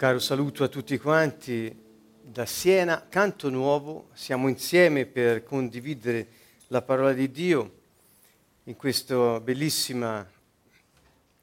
[0.00, 1.78] caro saluto a tutti quanti
[2.22, 6.26] da Siena, canto nuovo, siamo insieme per condividere
[6.68, 7.72] la parola di Dio
[8.62, 10.26] in questa bellissima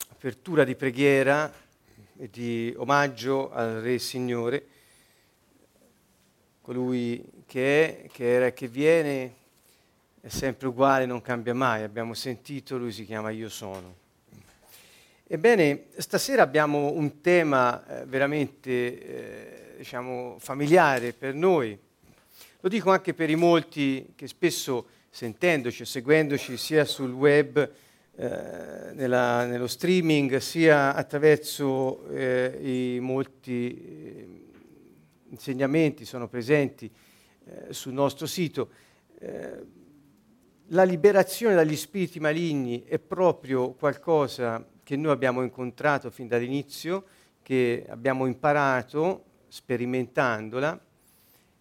[0.09, 1.53] apertura di preghiera
[2.17, 4.65] e di omaggio al Re Signore,
[6.63, 9.35] colui che è, che era e che viene,
[10.19, 14.06] è sempre uguale, non cambia mai, abbiamo sentito, lui si chiama Io sono.
[15.29, 21.77] Ebbene, stasera abbiamo un tema eh, veramente eh, diciamo, familiare per noi.
[22.61, 27.57] Lo dico anche per i molti che spesso sentendoci e seguendoci sia sul web,
[28.15, 34.27] eh, nella, nello streaming, sia attraverso eh, i molti eh,
[35.31, 36.89] insegnamenti sono presenti
[37.43, 38.69] eh, sul nostro sito,
[40.67, 47.03] la liberazione dagli spiriti maligni è proprio qualcosa che noi abbiamo incontrato fin dall'inizio,
[47.43, 50.79] che abbiamo imparato sperimentandola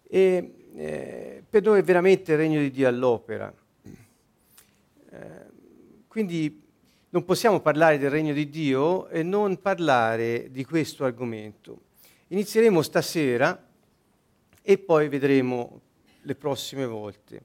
[0.07, 3.53] e eh, per noi è veramente il regno di Dio all'opera.
[5.09, 5.19] Eh,
[6.07, 6.63] quindi
[7.09, 11.81] non possiamo parlare del regno di Dio e non parlare di questo argomento.
[12.27, 13.61] Inizieremo stasera
[14.61, 15.81] e poi vedremo
[16.21, 17.41] le prossime volte.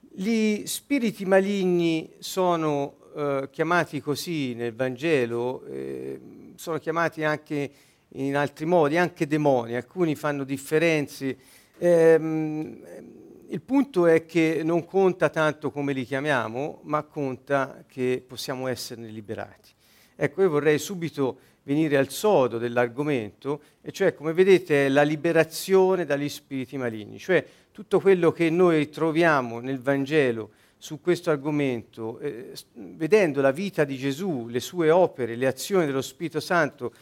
[0.00, 6.20] Gli spiriti maligni sono eh, chiamati così nel Vangelo, eh,
[6.54, 7.70] sono chiamati anche
[8.10, 11.36] in altri modi, anche demoni, alcuni fanno differenze.
[11.78, 12.14] Eh,
[13.48, 19.08] il punto è che non conta tanto come li chiamiamo, ma conta che possiamo esserne
[19.08, 19.70] liberati.
[20.14, 26.28] Ecco, io vorrei subito venire al sodo dell'argomento, e cioè, come vedete, la liberazione dagli
[26.28, 33.40] spiriti maligni, cioè tutto quello che noi troviamo nel Vangelo su questo argomento, eh, vedendo
[33.40, 36.94] la vita di Gesù, le sue opere, le azioni dello Spirito Santo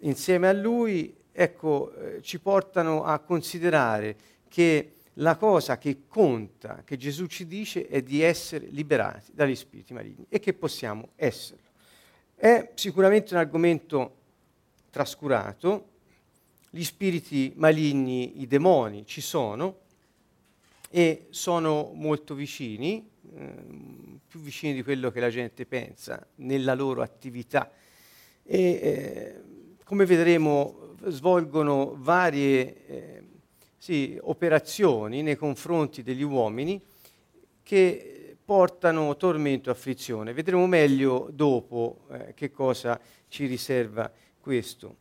[0.00, 4.16] insieme a lui, ecco, eh, ci portano a considerare
[4.48, 9.92] che la cosa che conta, che Gesù ci dice, è di essere liberati dagli spiriti
[9.92, 11.62] maligni e che possiamo esserlo.
[12.36, 14.16] È sicuramente un argomento
[14.90, 15.88] trascurato,
[16.70, 19.82] gli spiriti maligni, i demoni ci sono
[20.90, 23.10] e sono molto vicini,
[24.28, 27.70] più vicini di quello che la gente pensa nella loro attività
[28.42, 29.42] e eh,
[29.84, 33.22] come vedremo svolgono varie eh,
[33.76, 36.80] sì, operazioni nei confronti degli uomini
[37.62, 40.32] che portano tormento e afflizione.
[40.32, 44.96] Vedremo meglio dopo eh, che cosa ci riserva questo.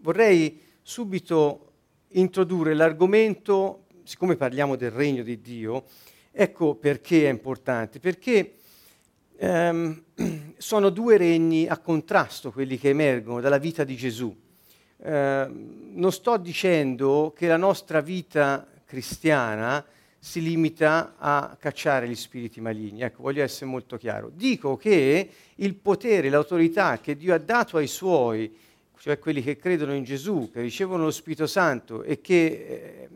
[0.00, 1.72] Vorrei subito
[2.12, 5.84] introdurre l'argomento, siccome parliamo del regno di Dio,
[6.32, 8.54] Ecco perché è importante, perché
[9.36, 10.02] ehm,
[10.56, 14.34] sono due regni a contrasto quelli che emergono dalla vita di Gesù.
[15.02, 19.84] Eh, non sto dicendo che la nostra vita cristiana
[20.22, 24.30] si limita a cacciare gli spiriti maligni, ecco, voglio essere molto chiaro.
[24.32, 28.54] Dico che il potere, l'autorità che Dio ha dato ai suoi,
[28.98, 33.08] cioè quelli che credono in Gesù, che ricevono lo Spirito Santo e che eh,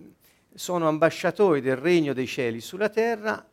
[0.54, 3.46] sono ambasciatori del regno dei cieli sulla terra,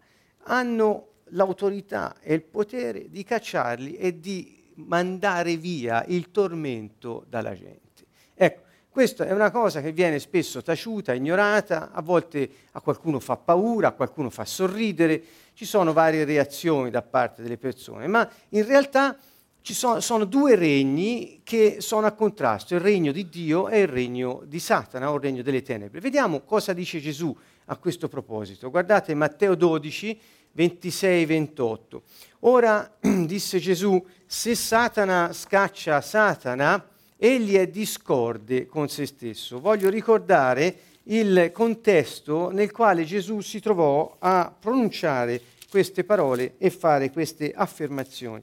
[0.44, 8.06] hanno l'autorità e il potere di cacciarli e di mandare via il tormento dalla gente.
[8.34, 13.38] Ecco, questa è una cosa che viene spesso taciuta, ignorata, a volte a qualcuno fa
[13.38, 15.24] paura, a qualcuno fa sorridere,
[15.54, 19.18] ci sono varie reazioni da parte delle persone, ma in realtà
[19.62, 23.88] ci sono, sono, due regni che sono a contrasto, il regno di Dio e il
[23.88, 26.00] regno di Satana o il regno delle tenebre.
[26.00, 27.36] Vediamo cosa dice Gesù
[27.66, 28.70] a questo proposito.
[28.70, 30.20] Guardate Matteo 12,
[30.54, 32.02] 26, 28.
[32.42, 36.84] Ora disse Gesù, se Satana scaccia Satana,
[37.18, 39.60] egli è discorde con se stesso.
[39.60, 45.40] Voglio ricordare il contesto nel quale Gesù si trovò a pronunciare
[45.70, 48.42] queste parole e fare queste affermazioni.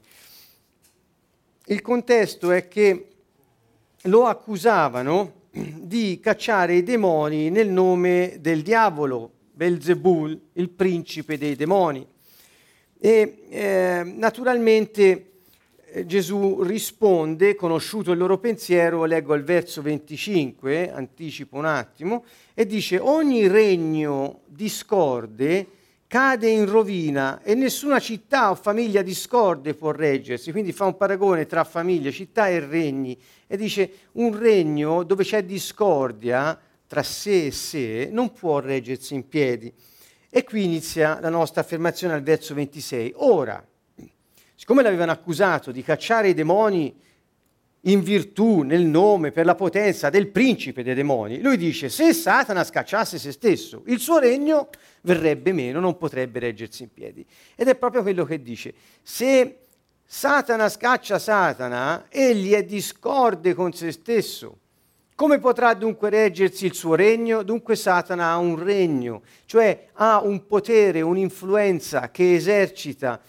[1.69, 3.09] Il contesto è che
[4.03, 12.03] lo accusavano di cacciare i demoni nel nome del diavolo, Belzebul, il principe dei demoni.
[12.99, 15.29] E eh, naturalmente
[15.91, 22.65] eh, Gesù risponde, conosciuto il loro pensiero, leggo al verso 25, anticipo un attimo, e
[22.65, 25.67] dice ogni regno discorde
[26.09, 30.51] cade in rovina e nessuna città o famiglia discorde può reggersi.
[30.51, 33.15] Quindi fa un paragone tra famiglie, città e regni
[33.45, 39.27] e dice un regno dove c'è discordia tra sé e sé non può reggersi in
[39.27, 39.71] piedi.
[40.31, 43.13] E qui inizia la nostra affermazione al verso 26.
[43.17, 43.63] Ora,
[44.55, 46.99] siccome l'avevano accusato di cacciare i demoni
[47.83, 51.41] in virtù, nel nome, per la potenza del principe dei demoni.
[51.41, 54.69] Lui dice, se Satana scacciasse se stesso, il suo regno
[55.01, 57.25] verrebbe meno, non potrebbe reggersi in piedi.
[57.55, 59.59] Ed è proprio quello che dice, se
[60.05, 64.57] Satana scaccia Satana, egli è discorde con se stesso.
[65.15, 67.43] Come potrà dunque reggersi il suo regno?
[67.43, 73.21] Dunque Satana ha un regno, cioè ha un potere, un'influenza che esercita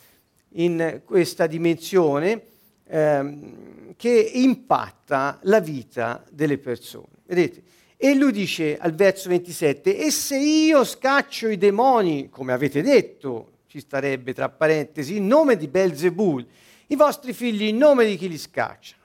[0.54, 2.42] in questa dimensione
[2.90, 7.22] ehm, che impatta la vita delle persone.
[7.26, 7.62] Vedete?
[7.96, 13.58] E lui dice al verso 27, e se io scaccio i demoni, come avete detto,
[13.66, 16.46] ci starebbe tra parentesi, in nome di Belzebul,
[16.86, 18.96] i vostri figli in nome di chi li scaccia.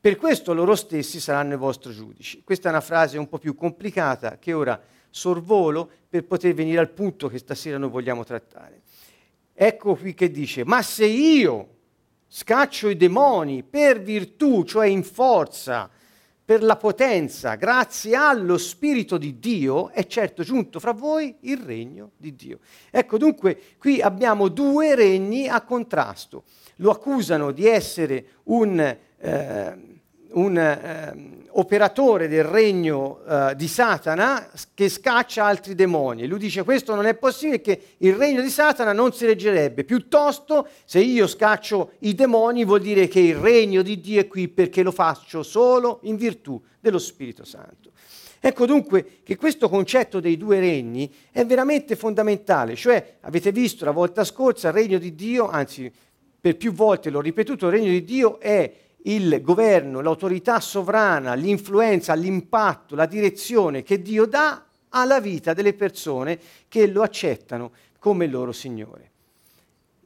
[0.00, 2.42] Per questo loro stessi saranno i vostri giudici.
[2.42, 4.80] Questa è una frase un po' più complicata che ora
[5.10, 8.80] sorvolo per poter venire al punto che stasera noi vogliamo trattare.
[9.52, 11.68] Ecco qui che dice, ma se io
[12.34, 15.90] scaccio i demoni per virtù, cioè in forza,
[16.42, 22.12] per la potenza, grazie allo Spirito di Dio, è certo giunto fra voi il regno
[22.16, 22.60] di Dio.
[22.90, 26.44] Ecco dunque qui abbiamo due regni a contrasto.
[26.76, 28.96] Lo accusano di essere un...
[29.18, 29.90] Eh,
[30.34, 36.26] un eh, operatore del regno eh, di Satana che scaccia altri demoni.
[36.26, 39.84] Lui dice questo non è possibile che il regno di Satana non si reggerebbe.
[39.84, 44.48] Piuttosto se io scaccio i demoni vuol dire che il regno di Dio è qui
[44.48, 47.90] perché lo faccio solo in virtù dello Spirito Santo.
[48.44, 53.92] Ecco dunque che questo concetto dei due regni è veramente fondamentale, cioè avete visto la
[53.92, 55.92] volta scorsa il regno di Dio, anzi
[56.40, 58.68] per più volte l'ho ripetuto, il regno di Dio è
[59.04, 66.38] il governo, l'autorità sovrana, l'influenza, l'impatto, la direzione che Dio dà alla vita delle persone
[66.68, 69.10] che lo accettano come loro Signore.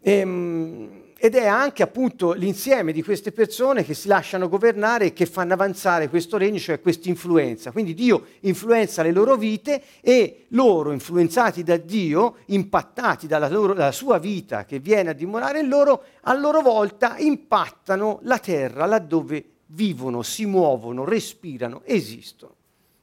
[0.01, 5.25] Ehm, ed è anche appunto l'insieme di queste persone che si lasciano governare e che
[5.25, 7.73] fanno avanzare questo regno, cioè questa influenza.
[7.73, 13.93] Quindi Dio influenza le loro vite e loro, influenzati da Dio, impattati dalla, loro, dalla
[13.93, 19.45] sua vita che viene a dimorare in loro, a loro volta impattano la terra laddove
[19.69, 22.55] vivono, si muovono, respirano, esistono.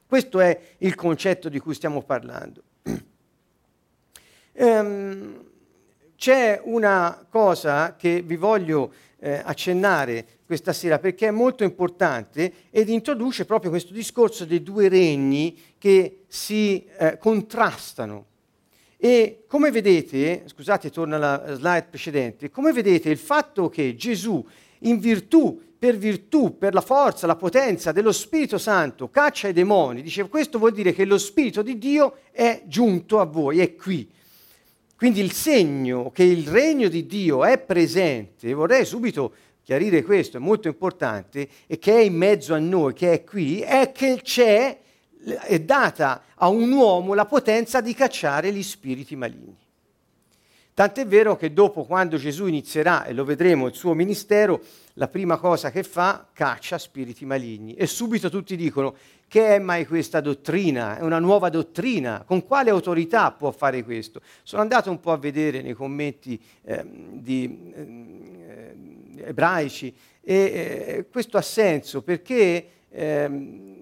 [0.05, 2.61] Questo è il concetto di cui stiamo parlando.
[4.53, 5.42] um,
[6.23, 12.87] c'è una cosa che vi voglio eh, accennare questa sera perché è molto importante ed
[12.87, 18.25] introduce proprio questo discorso dei due regni che si eh, contrastano.
[18.95, 24.47] E come vedete, scusate, torna alla slide precedente, come vedete il fatto che Gesù
[24.83, 30.01] in virtù, per virtù, per la forza, la potenza dello Spirito Santo caccia i demoni,
[30.01, 34.21] dice questo vuol dire che lo Spirito di Dio è giunto a voi, è qui.
[35.03, 40.39] Quindi il segno che il regno di Dio è presente, vorrei subito chiarire questo, è
[40.39, 44.79] molto importante, e che è in mezzo a noi, che è qui, è che c'è,
[45.41, 49.57] è data a un uomo la potenza di cacciare gli spiriti maligni.
[50.73, 54.61] Tant'è vero che dopo, quando Gesù inizierà, e lo vedremo, il suo ministero,
[54.93, 57.73] la prima cosa che fa, caccia spiriti maligni.
[57.73, 58.95] E subito tutti dicono,
[59.27, 60.97] che è mai questa dottrina?
[60.97, 62.23] È una nuova dottrina.
[62.25, 64.21] Con quale autorità può fare questo?
[64.43, 68.75] Sono andato un po' a vedere nei commenti eh, di, eh,
[69.25, 73.73] ebraici e eh, questo ha senso perché ehm,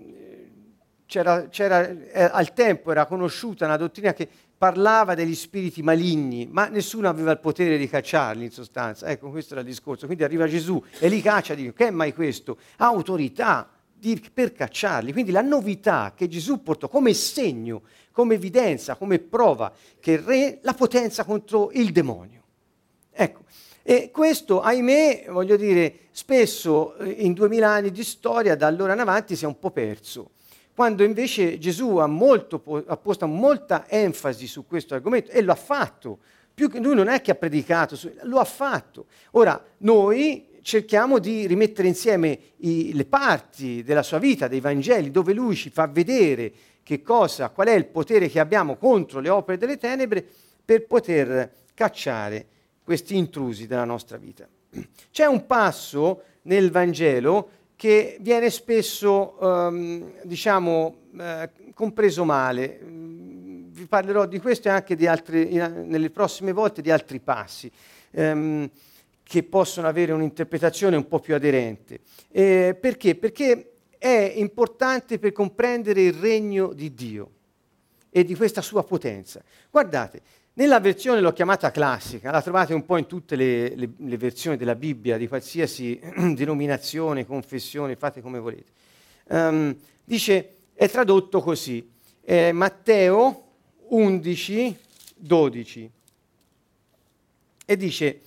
[1.06, 4.30] c'era, c'era, eh, al tempo era conosciuta una dottrina che
[4.62, 9.08] parlava degli spiriti maligni, ma nessuno aveva il potere di cacciarli in sostanza.
[9.08, 10.06] Ecco, questo era il discorso.
[10.06, 12.60] Quindi arriva Gesù e li caccia, dice, che è mai questo?
[12.78, 15.14] Ha autorità di, per cacciarli.
[15.14, 20.60] Quindi la novità che Gesù portò come segno, come evidenza, come prova che il re
[20.62, 22.44] la potenza contro il demonio.
[23.12, 23.42] Ecco,
[23.82, 29.00] e questo, ahimè, voglio dire, spesso eh, in duemila anni di storia, da allora in
[29.00, 30.34] avanti, si è un po' perso
[30.82, 35.56] quando invece Gesù ha, molto, ha posto molta enfasi su questo argomento e lo ha
[35.56, 36.18] fatto.
[36.56, 39.06] Che lui non è che ha predicato, lo ha fatto.
[39.34, 45.34] Ora, noi cerchiamo di rimettere insieme i, le parti della sua vita, dei Vangeli, dove
[45.34, 49.60] lui ci fa vedere che cosa, qual è il potere che abbiamo contro le opere
[49.60, 50.26] delle tenebre
[50.66, 52.48] per poter cacciare
[52.84, 54.48] questi intrusi della nostra vita.
[55.12, 57.50] C'è un passo nel Vangelo
[57.82, 62.80] che viene spesso, um, diciamo, eh, compreso male.
[62.80, 67.72] Mm, vi parlerò di questo e anche altri, nelle prossime volte di altri passi
[68.12, 68.70] um,
[69.24, 72.02] che possono avere un'interpretazione un po' più aderente.
[72.30, 73.16] Eh, perché?
[73.16, 77.32] Perché è importante per comprendere il regno di Dio
[78.12, 79.42] e di questa sua potenza.
[79.72, 80.22] Guardate,
[80.54, 84.58] Nella versione l'ho chiamata classica, la trovate un po' in tutte le, le, le versioni
[84.58, 85.98] della Bibbia, di qualsiasi
[86.36, 88.72] denominazione, confessione, fate come volete.
[89.30, 91.90] Um, dice, è tradotto così,
[92.22, 93.46] eh, Matteo
[93.88, 94.78] 11,
[95.16, 95.92] 12.
[97.66, 98.20] E dice,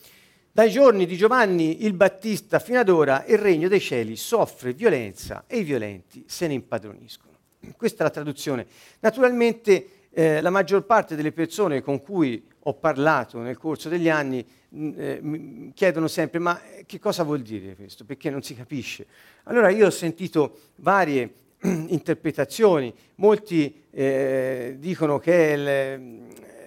[0.51, 5.45] dai giorni di Giovanni il Battista fino ad ora il regno dei cieli soffre violenza
[5.47, 7.37] e i violenti se ne impadroniscono.
[7.77, 8.67] Questa è la traduzione.
[9.01, 14.47] Naturalmente eh, la maggior parte delle persone con cui ho parlato nel corso degli anni
[14.69, 18.05] mh, eh, mi chiedono sempre ma che cosa vuol dire questo?
[18.05, 19.07] Perché non si capisce.
[19.45, 26.01] Allora io ho sentito varie interpretazioni, molti eh, dicono che le,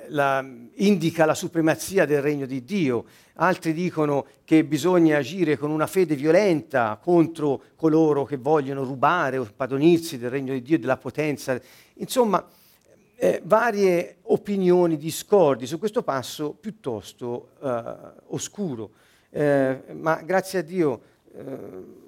[0.10, 5.88] la, indica la supremazia del regno di Dio, altri dicono che bisogna agire con una
[5.88, 10.98] fede violenta contro coloro che vogliono rubare o padronirsi del regno di Dio e della
[10.98, 11.60] potenza.
[11.96, 12.46] Insomma,
[13.20, 17.84] eh, varie opinioni discordi su questo passo piuttosto eh,
[18.28, 18.92] oscuro.
[19.32, 21.02] Eh, ma grazie a Dio
[21.36, 21.44] eh,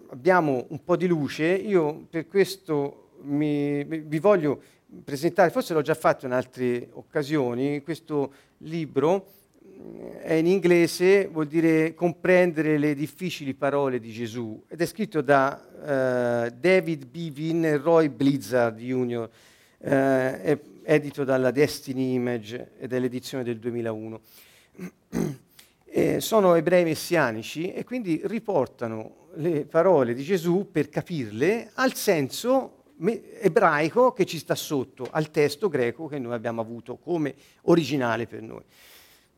[0.10, 1.46] abbiamo un po' di luce.
[1.46, 4.62] Io per questo mi, vi voglio
[5.04, 9.26] presentare, forse l'ho già fatto in altre occasioni, questo libro
[9.64, 15.22] eh, è in inglese, vuol dire comprendere le difficili parole di Gesù ed è scritto
[15.22, 15.60] da
[16.50, 19.30] uh, David Bivin e Roy Blizzard Jr.,
[19.82, 24.22] è edito dalla Destiny Image ed è l'edizione del 2001.
[26.18, 32.86] sono ebrei messianici e quindi riportano le parole di Gesù per capirle al senso
[33.40, 38.42] ebraico che ci sta sotto al testo greco che noi abbiamo avuto come originale per
[38.42, 38.64] noi.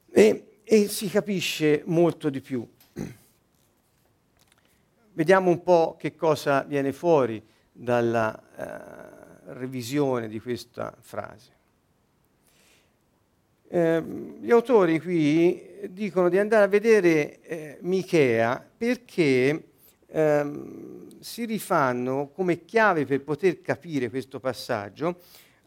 [0.10, 2.66] E, e si capisce molto di più.
[5.12, 7.44] Vediamo un po' che cosa viene fuori
[7.74, 9.11] dalla uh,
[9.46, 11.60] revisione di questa frase.
[13.68, 14.04] Eh,
[14.42, 19.70] gli autori qui dicono di andare a vedere eh, Michea perché
[20.08, 25.22] ehm, si rifanno come chiave per poter capire questo passaggio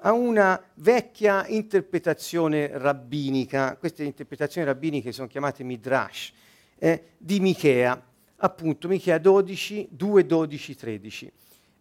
[0.07, 6.33] a una vecchia interpretazione rabbinica, queste interpretazioni rabbiniche sono chiamate Midrash,
[6.79, 8.01] eh, di Michea,
[8.37, 11.33] appunto Michea 12, 2, 12, 13.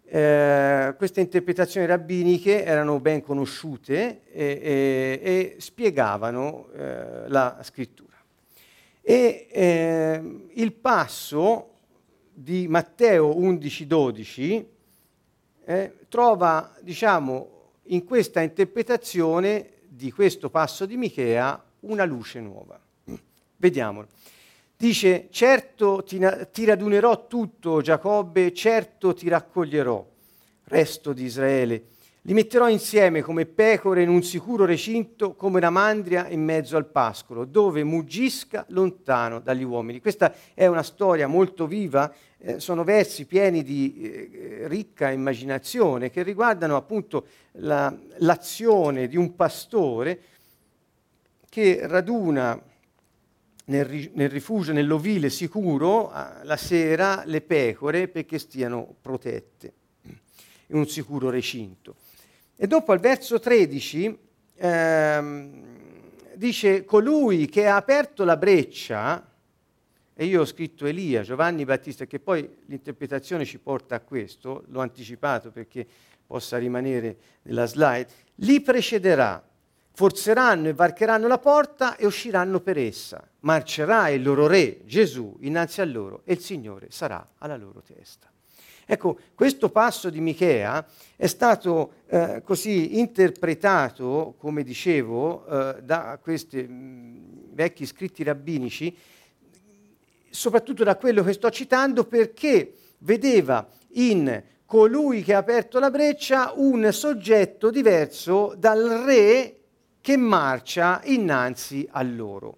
[0.05, 8.15] Eh, queste interpretazioni rabbiniche erano ben conosciute e, e, e spiegavano eh, la scrittura.
[9.01, 11.69] E eh, il passo
[12.31, 14.65] di Matteo 11-12
[15.65, 17.49] eh, trova, diciamo,
[17.87, 22.79] in questa interpretazione di questo passo di Michea una luce nuova.
[23.57, 24.07] Vediamolo.
[24.75, 26.19] Dice, certo ti,
[26.51, 30.05] ti radunerò tutto, Giacobbe, certo ti raccoglierò,
[30.65, 31.85] resto di Israele
[32.25, 36.85] li metterò insieme come pecore in un sicuro recinto, come una mandria in mezzo al
[36.85, 39.99] pascolo, dove muggisca lontano dagli uomini.
[39.99, 46.23] Questa è una storia molto viva, eh, sono versi pieni di eh, ricca immaginazione che
[46.23, 50.21] riguardano appunto la, l'azione di un pastore
[51.49, 52.57] che raduna
[53.65, 56.11] nel, nel rifugio, nell'ovile sicuro,
[56.43, 59.73] la sera le pecore perché stiano protette
[60.67, 61.95] in un sicuro recinto.
[62.55, 64.17] E dopo al verso 13
[64.55, 65.63] ehm,
[66.35, 69.27] dice colui che ha aperto la breccia,
[70.15, 74.81] e io ho scritto Elia, Giovanni Battista, che poi l'interpretazione ci porta a questo, l'ho
[74.81, 75.85] anticipato perché
[76.25, 79.43] possa rimanere nella slide, li precederà,
[79.93, 83.27] forzeranno e varcheranno la porta e usciranno per essa.
[83.43, 88.31] Marcerà il loro re, Gesù, innanzi a loro e il Signore sarà alla loro testa.
[88.85, 90.85] Ecco, questo passo di Michea
[91.15, 98.95] è stato eh, così interpretato, come dicevo, eh, da questi mh, vecchi scritti rabbinici,
[100.29, 106.53] soprattutto da quello che sto citando, perché vedeva in colui che ha aperto la breccia
[106.55, 109.57] un soggetto diverso dal re
[110.01, 112.57] che marcia innanzi a loro.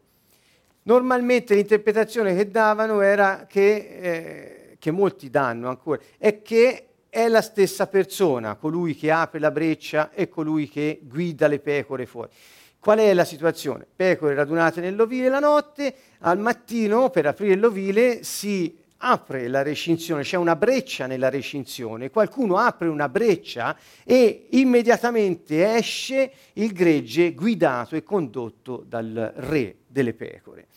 [0.87, 7.41] Normalmente l'interpretazione che davano era che eh, che molti danno ancora, è che è la
[7.41, 12.29] stessa persona, colui che apre la breccia e colui che guida le pecore fuori.
[12.77, 13.87] Qual è la situazione?
[13.95, 20.37] Pecore radunate nell'ovile la notte, al mattino per aprire l'ovile si apre la recinzione, c'è
[20.37, 28.03] una breccia nella recinzione, qualcuno apre una breccia e immediatamente esce il gregge guidato e
[28.03, 30.67] condotto dal re delle pecore.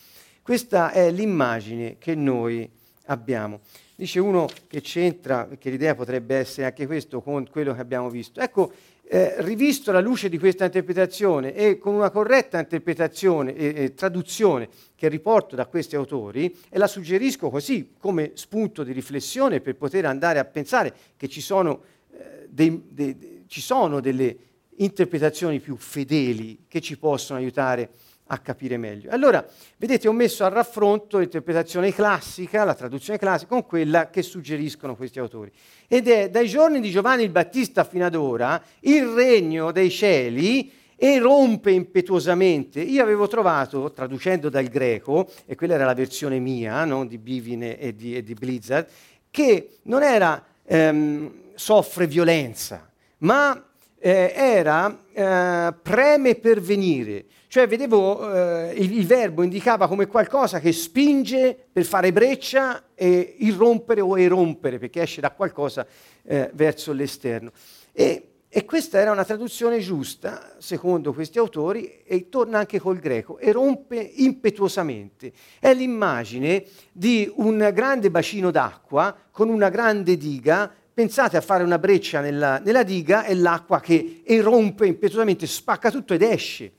[0.49, 2.67] Questa è l'immagine che noi
[3.09, 3.61] abbiamo.
[3.95, 8.41] Dice uno che c'entra, perché l'idea potrebbe essere anche questo con quello che abbiamo visto.
[8.41, 13.93] Ecco, eh, rivisto la luce di questa interpretazione e con una corretta interpretazione e, e,
[13.93, 19.77] traduzione che riporto da questi autori e la suggerisco così come spunto di riflessione per
[19.77, 24.37] poter andare a pensare che ci sono, eh, dei, dei, ci sono delle
[24.77, 27.89] interpretazioni più fedeli che ci possono aiutare a
[28.29, 29.11] a capire meglio.
[29.11, 29.45] Allora,
[29.77, 35.19] vedete, ho messo a raffronto l'interpretazione classica, la traduzione classica, con quella che suggeriscono questi
[35.19, 35.51] autori.
[35.87, 40.73] Ed è dai giorni di Giovanni il Battista fino ad ora il regno dei cieli
[40.97, 42.81] erompe impetuosamente.
[42.81, 47.79] Io avevo trovato, traducendo dal greco, e quella era la versione mia, non di Bivine
[47.79, 48.87] e di, e di Blizzard,
[49.31, 53.65] che non era ehm, soffre violenza, ma
[53.99, 57.25] eh, era eh, preme per venire.
[57.51, 63.37] Cioè vedevo, eh, il, il, verbo indicava come qualcosa che spinge per fare breccia e
[63.39, 65.87] irrompere o erompere, perché esce da qualcosa
[66.25, 67.51] eh, verso l'esterno.
[67.91, 73.39] E, e, questa era una traduzione giusta, secondo questi autori, e torna anche col greco,
[73.39, 75.33] erompe impetuosamente.
[75.59, 81.79] È l'immagine di un grande bacino d'acqua con una grande diga pensate a fare una
[81.79, 86.73] breccia nella, nella, diga e l'acqua che erompe impetuosamente, spacca tutto ed esce.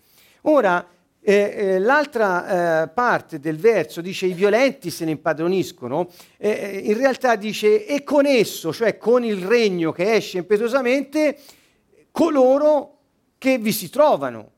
[0.43, 0.87] Ora,
[1.21, 6.77] eh, eh, l'altra eh, parte del verso dice i violenti se ne impadroniscono, eh, eh,
[6.77, 11.37] in realtà dice e con esso, cioè con il regno che esce impetuosamente,
[12.11, 12.97] coloro
[13.37, 14.51] che vi si trovano.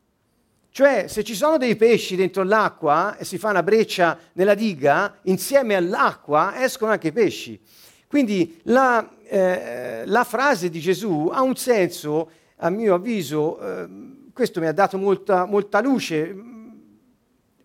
[0.74, 5.18] Cioè, se ci sono dei pesci dentro l'acqua e si fa una breccia nella diga,
[5.24, 7.60] insieme all'acqua escono anche i pesci.
[8.08, 13.88] Quindi la, eh, la frase di Gesù ha un senso, a mio avviso, eh,
[14.34, 16.34] questo mi ha dato molta, molta luce,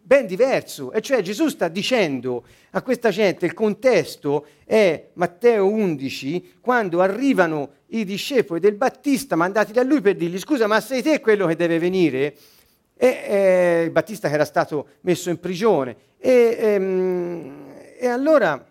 [0.06, 6.58] ben diverso, e cioè Gesù sta dicendo a questa gente, il contesto è Matteo 11,
[6.60, 11.20] quando arrivano i discepoli del Battista mandati da lui per dirgli scusa ma sei te
[11.20, 12.36] quello che deve venire?
[12.96, 15.96] E eh, il Battista che era stato messo in prigione.
[16.18, 18.64] E, ehm, e allora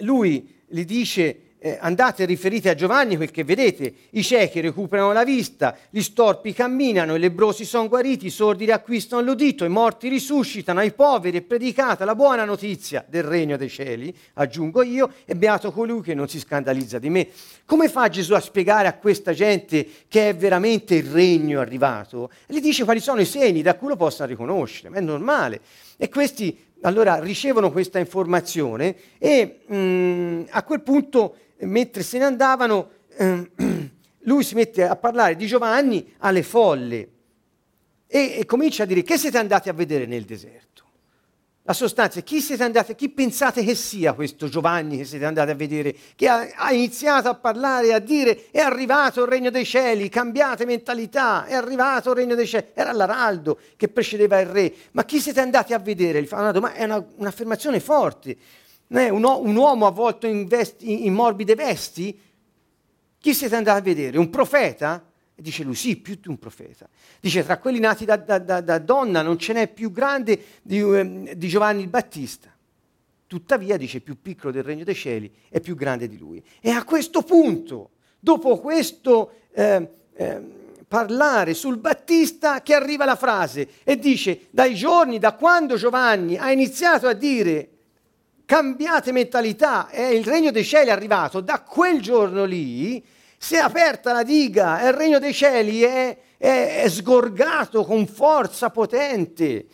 [0.00, 5.12] lui gli dice eh, andate e riferite a Giovanni quel che vedete, i ciechi recuperano
[5.12, 10.08] la vista, gli storpi camminano, i lebrosi sono guariti, i sordi riacquistano l'udito, i morti
[10.08, 15.34] risuscitano, ai poveri è predicata la buona notizia del regno dei cieli, aggiungo io, e
[15.34, 17.28] beato colui che non si scandalizza di me.
[17.64, 22.30] Come fa Gesù a spiegare a questa gente che è veramente il regno arrivato?
[22.46, 25.60] Gli dice quali sono i segni da cui lo possano riconoscere, ma è normale.
[25.96, 32.24] E questi allora ricevono questa informazione e mh, mm, a quel punto mentre se ne
[32.24, 33.50] andavano, eh,
[34.20, 37.08] lui si mette a parlare di Giovanni alle folle
[38.06, 40.66] e, e, comincia a dire che siete andati a vedere nel deserto.
[41.68, 45.50] La sostanza è chi siete andati, chi pensate che sia questo Giovanni che siete andati
[45.50, 49.66] a vedere, che ha, ha iniziato a parlare, a dire è arrivato il regno dei
[49.66, 54.74] cieli, cambiate mentalità, è arrivato il regno dei cieli, era l'araldo che precedeva il re,
[54.92, 56.22] ma chi siete andati a vedere?
[56.22, 58.36] Gli fa una domanda, è una, un'affermazione forte.
[58.88, 62.18] Un, uomo avvolto in, vesti, in morbide vesti?
[63.20, 64.18] Chi siete andati a vedere?
[64.18, 65.04] Un profeta?
[65.34, 66.88] E dice lui, sì, più di un profeta.
[67.20, 70.80] Dice, tra quelli nati da, da, da, da donna non ce n'è più grande di,
[70.80, 72.52] um, di, Giovanni il Battista.
[73.26, 76.42] Tuttavia, dice, più piccolo del regno dei cieli è più grande di lui.
[76.60, 80.40] E a questo punto, dopo questo eh, eh,
[80.88, 86.50] parlare sul Battista, che arriva la frase e dice, dai giorni, da quando Giovanni ha
[86.50, 87.68] iniziato a dire
[88.48, 93.04] cambiate mentalità, è il regno dei cieli è arrivato, da quel giorno lì
[93.36, 98.06] si è aperta la diga e il regno dei cieli è, è, è sgorgato con
[98.06, 99.66] forza potente,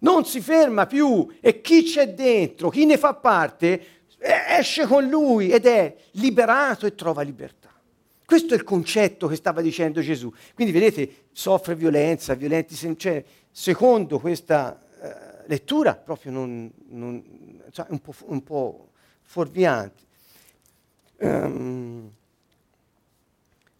[0.00, 5.48] non si ferma più e chi c'è dentro, chi ne fa parte, esce con lui
[5.48, 7.72] ed è liberato e trova libertà.
[8.22, 10.30] Questo è il concetto che stava dicendo Gesù.
[10.54, 17.39] Quindi vedete, soffre violenza, violenti, cioè, secondo questa uh, lettura proprio non, non
[17.72, 18.90] cioè un, po', un po'
[19.22, 20.06] fuorvianti.
[21.18, 22.10] Um,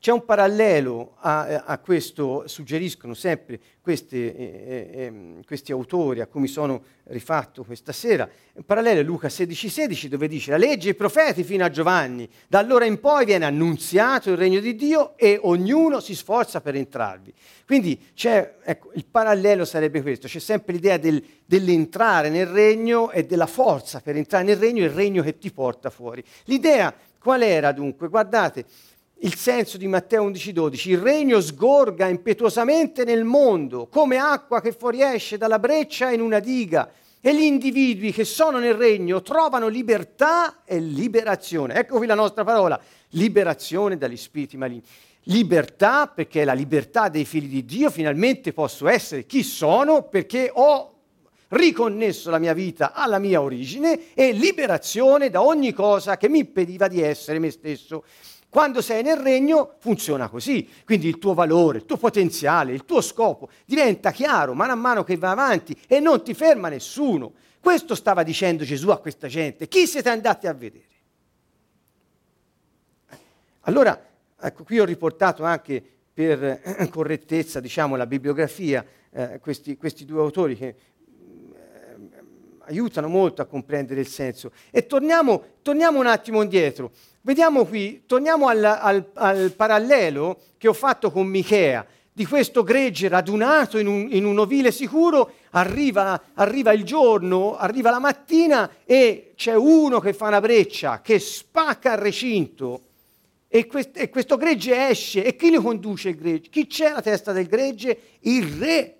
[0.00, 6.40] c'è un parallelo a, a, questo, suggeriscono sempre questi, eh, eh, questi, autori a cui
[6.40, 10.88] mi sono rifatto questa sera, un parallelo è Luca 16,16 16, dove dice la legge
[10.88, 14.74] e i profeti fino a Giovanni, da allora in poi viene annunziato il regno di
[14.74, 17.34] Dio e ognuno si sforza per entrarvi.
[17.66, 23.46] Quindi ecco, il parallelo sarebbe questo, c'è sempre l'idea del, dell'entrare nel regno e della
[23.46, 26.24] forza per entrare nel regno, il regno che ti porta fuori.
[26.44, 28.08] L'idea qual era dunque?
[28.08, 28.64] Guardate,
[29.22, 35.36] il senso di Matteo 11:12, il regno sgorga impetuosamente nel mondo, come acqua che fuoriesce
[35.36, 36.90] dalla breccia in una diga.
[37.22, 41.74] e gli individui che sono nel regno trovano libertà e liberazione.
[41.74, 42.80] Ecco qui la nostra parola,
[43.10, 44.82] liberazione dagli spiriti maligni.
[45.24, 50.50] Libertà perché è la libertà dei figli di Dio, finalmente posso essere chi sono perché
[50.50, 50.94] ho
[51.48, 56.88] riconnesso la mia vita alla mia origine e liberazione da ogni cosa che mi impediva
[56.88, 58.02] di essere me stesso.
[58.50, 63.00] Quando sei nel regno funziona così, quindi il tuo valore, il tuo potenziale, il tuo
[63.00, 67.32] scopo diventa chiaro man mano che va avanti e non ti ferma nessuno.
[67.60, 69.68] Questo stava dicendo Gesù a questa gente.
[69.68, 70.88] Chi siete andati a vedere?
[73.60, 74.04] Allora,
[74.40, 75.80] ecco, qui ho riportato anche
[76.12, 80.74] per correttezza, diciamo, la bibliografia, eh, questi, questi, due autori che
[82.62, 84.52] aiutano molto a comprendere il senso.
[84.70, 86.90] E torniamo, torniamo un attimo indietro.
[87.22, 93.08] Vediamo qui, torniamo al, al, al, parallelo che ho fatto con Michea, di questo gregge
[93.08, 99.32] radunato in un, in un ovile sicuro, arriva, arriva, il giorno, arriva la mattina e
[99.36, 102.80] c'è uno che fa una breccia, che spacca il recinto
[103.48, 105.22] e, quest, e questo gregge esce.
[105.22, 106.48] E chi lo conduce il gregge?
[106.48, 107.98] Chi c'è alla testa del gregge?
[108.20, 108.94] Il re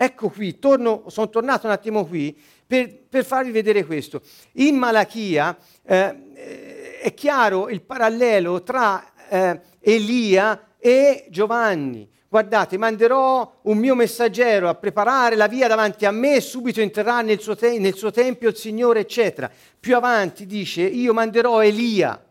[0.00, 2.36] Ecco qui, torno, sono tornato un attimo qui
[2.68, 4.20] per, per farvi vedere questo.
[4.52, 12.06] In Malachia eh, è chiaro il parallelo tra eh, Elia e Giovanni.
[12.28, 17.40] Guardate, manderò un mio messaggero a preparare la via davanti a me subito entrerà nel
[17.40, 19.50] suo, te- nel suo tempio il Signore, eccetera.
[19.80, 22.22] Più avanti dice, io manderò Elia.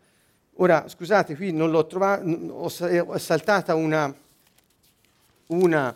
[0.60, 2.72] Ora, scusate, qui non l'ho trovato, ho,
[3.08, 4.14] ho saltata una,
[5.48, 5.96] una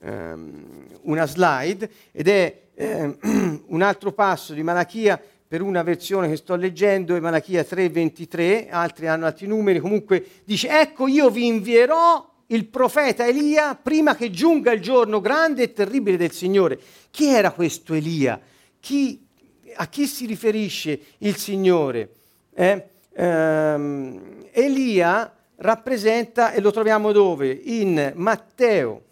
[0.00, 6.36] um, una slide ed è um, un altro passo di Malachia per una versione che
[6.36, 12.26] sto leggendo è Malachia 3:23, altri hanno altri numeri, comunque dice ecco io vi invierò
[12.48, 16.78] il profeta Elia prima che giunga il giorno grande e terribile del Signore.
[17.10, 18.40] Chi era questo Elia?
[18.80, 19.26] Chi,
[19.74, 22.10] a chi si riferisce il Signore?
[22.54, 22.88] Eh?
[23.16, 27.50] Um, Elia rappresenta, e lo troviamo dove?
[27.50, 29.02] In Matteo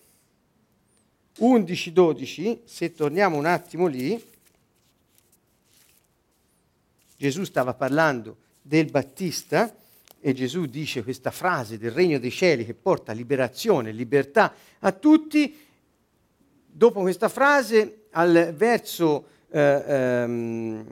[1.38, 4.22] 11-12, se torniamo un attimo lì,
[7.16, 9.74] Gesù stava parlando del Battista
[10.20, 15.64] e Gesù dice questa frase del regno dei cieli che porta liberazione, libertà a tutti.
[16.66, 20.86] Dopo questa frase, al verso, eh, ehm,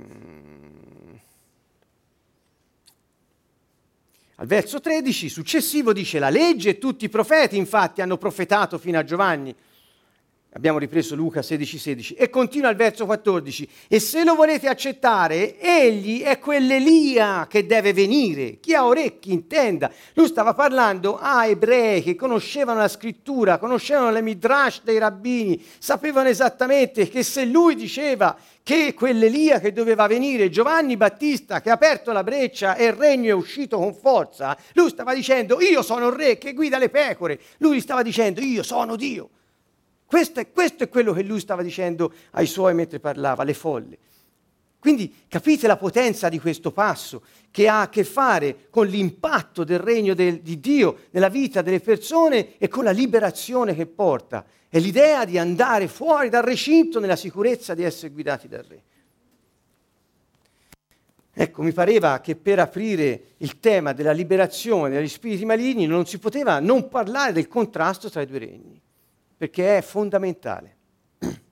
[4.37, 8.98] al verso 13 successivo dice la legge e tutti i profeti infatti hanno profetato fino
[8.98, 9.54] a Giovanni.
[10.57, 12.14] Abbiamo ripreso Luca 16,16 16.
[12.14, 13.69] e continua al verso 14.
[13.88, 18.61] E se lo volete accettare, egli è quell'Elia che deve venire.
[18.61, 19.90] Chi ha orecchi intenda.
[20.12, 26.29] Lui stava parlando a ebrei che conoscevano la scrittura, conoscevano le midrash dei rabbini, sapevano
[26.29, 32.12] esattamente che se lui diceva che quell'Elia che doveva venire, Giovanni Battista che ha aperto
[32.12, 36.14] la breccia e il regno è uscito con forza, lui stava dicendo io sono il
[36.14, 37.40] re che guida le pecore.
[37.59, 39.31] Lui stava dicendo io sono Dio.
[40.07, 43.99] Questo è, questo è quello che lui stava dicendo ai suoi mentre parlava, le folle.
[44.85, 49.79] Quindi capite la potenza di questo passo che ha a che fare con l'impatto del
[49.79, 54.45] regno del, di Dio nella vita delle persone e con la liberazione che porta.
[54.69, 58.83] È l'idea di andare fuori dal recinto nella sicurezza di essere guidati dal Re.
[61.33, 66.19] Ecco, mi pareva che per aprire il tema della liberazione dagli spiriti maligni non si
[66.19, 68.83] poteva non parlare del contrasto tra i due regni
[69.44, 70.76] perché è fondamentale.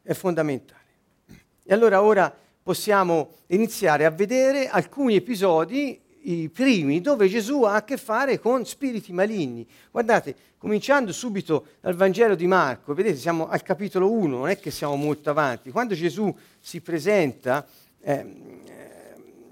[0.00, 0.80] È fondamentale.
[1.62, 7.84] E allora ora possiamo iniziare a vedere alcuni episodi, i primi, dove Gesù ha a
[7.84, 9.68] che fare con spiriti maligni.
[9.90, 14.70] Guardate, cominciando subito dal Vangelo di Marco, vedete, siamo al capitolo 1, non è che
[14.70, 15.70] siamo molto avanti.
[15.70, 17.66] Quando Gesù si presenta,
[18.00, 18.26] eh,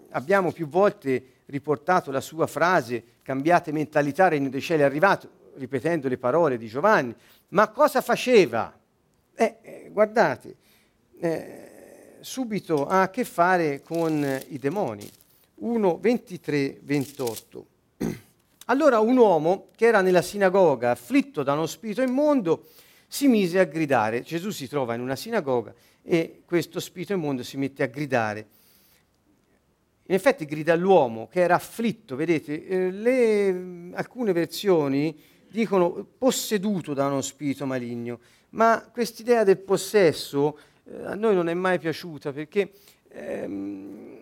[0.08, 6.08] abbiamo più volte riportato la sua frase, cambiate mentalità, regno dei cieli è arrivato ripetendo
[6.08, 7.14] le parole di Giovanni,
[7.48, 8.72] ma cosa faceva?
[9.34, 10.56] Eh, eh, guardate,
[11.20, 15.08] eh, subito ha a che fare con i demoni.
[15.56, 17.66] 1, 23, 28.
[18.66, 22.68] Allora un uomo che era nella sinagoga, afflitto da uno spirito immondo,
[23.06, 24.22] si mise a gridare.
[24.22, 28.46] Gesù si trova in una sinagoga e questo spirito immondo si mette a gridare.
[30.06, 35.16] In effetti grida all'uomo che era afflitto, vedete, eh, le, alcune versioni
[35.52, 38.18] dicono posseduto da uno spirito maligno,
[38.50, 42.72] ma quest'idea del possesso eh, a noi non è mai piaciuta perché
[43.08, 44.16] ehm,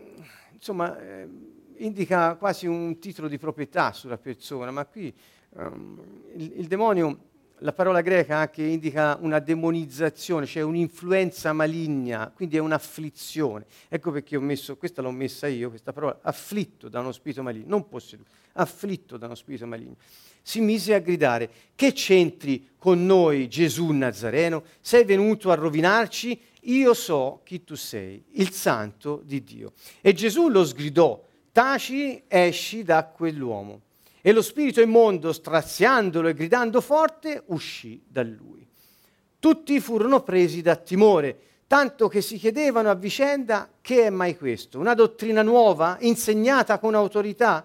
[0.53, 1.29] insomma, eh,
[1.77, 5.15] indica quasi un titolo di proprietà sulla persona, ma qui
[5.57, 6.03] ehm,
[6.35, 12.61] il, il, demonio la parola greca anche indica una demonizzazione, cioè un'influenza maligna, quindi è
[12.61, 13.67] un'afflizione.
[13.89, 17.67] Ecco perché ho messo, questa l'ho messa io, questa parola, afflitto da uno spirito maligno,
[17.69, 19.97] non posseduto, afflitto da uno spirito maligno.
[20.43, 24.65] Si mise a gridare, che c'entri con noi Gesù Nazareno?
[24.81, 26.41] Sei venuto a rovinarci?
[26.65, 29.73] Io so chi tu sei, il santo di Dio.
[30.01, 31.23] E Gesù lo sgridò,
[31.53, 33.81] taci, esci da quell'uomo.
[34.21, 38.67] E lo spirito immondo, straziandolo e gridando forte, uscì da lui.
[39.39, 44.79] Tutti furono presi da timore, tanto che si chiedevano a vicenda che è mai questo?
[44.79, 47.65] Una dottrina nuova, insegnata con autorità?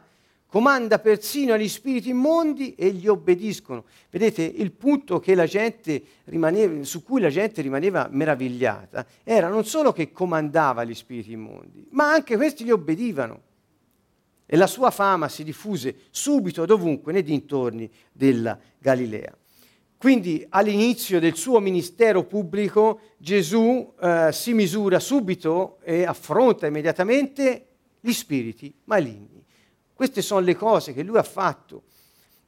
[0.56, 3.84] Comanda persino agli spiriti immondi e gli obbediscono.
[4.10, 10.86] Vedete, il punto rimaneva, su cui la gente rimaneva meravigliata era non solo che comandava
[10.86, 13.42] gli spiriti immondi, ma anche questi gli obbedivano
[14.46, 19.36] e la sua fama si diffuse subito dovunque nei dintorni della Galilea.
[19.98, 27.66] Quindi all'inizio del suo ministero pubblico Gesù eh, si misura subito e affronta immediatamente
[28.00, 29.35] gli spiriti maligni.
[29.96, 31.84] Queste sono le cose che lui ha fatto.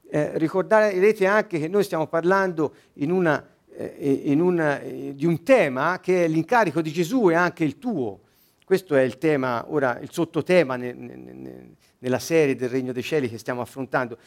[0.09, 3.41] Eh, ricorderete anche che noi stiamo parlando in una,
[3.73, 7.77] eh, in una, eh, di un tema che è l'incarico di Gesù e anche il
[7.77, 8.19] tuo.
[8.65, 13.01] Questo è il tema, ora il sottotema ne, ne, ne, nella serie del Regno dei
[13.01, 14.17] Cieli che stiamo affrontando.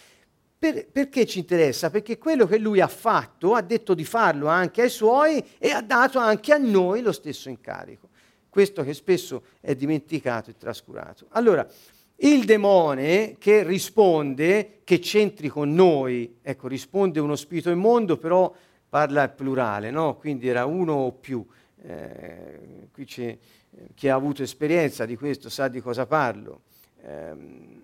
[0.58, 1.90] Per, perché ci interessa?
[1.90, 5.82] Perché quello che lui ha fatto, ha detto di farlo anche ai suoi e ha
[5.82, 8.08] dato anche a noi lo stesso incarico.
[8.48, 11.26] Questo che spesso è dimenticato e trascurato.
[11.30, 11.66] Allora,
[12.22, 18.52] il demone che risponde, che c'entri con noi, ecco, risponde uno spirito immondo, però
[18.88, 20.16] parla al plurale, no?
[20.16, 21.44] Quindi era uno o più.
[21.82, 23.38] Eh, qui c'è
[23.94, 26.62] chi ha avuto esperienza di questo sa di cosa parlo.
[27.02, 27.78] Eh,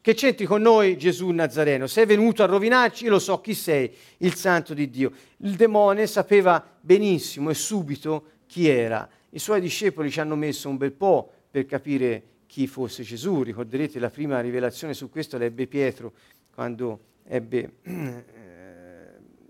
[0.00, 1.86] che c'entri con noi Gesù Nazareno?
[1.86, 3.04] Sei venuto a rovinarci?
[3.04, 5.10] Io lo so chi sei, il santo di Dio.
[5.38, 9.08] Il demone sapeva benissimo e subito chi era.
[9.30, 12.22] I suoi discepoli ci hanno messo un bel po' per capire
[12.54, 13.42] chi fosse Gesù.
[13.42, 16.12] Ricorderete la prima rivelazione su questo l'ebbe Pietro
[16.54, 18.22] quando ebbe eh,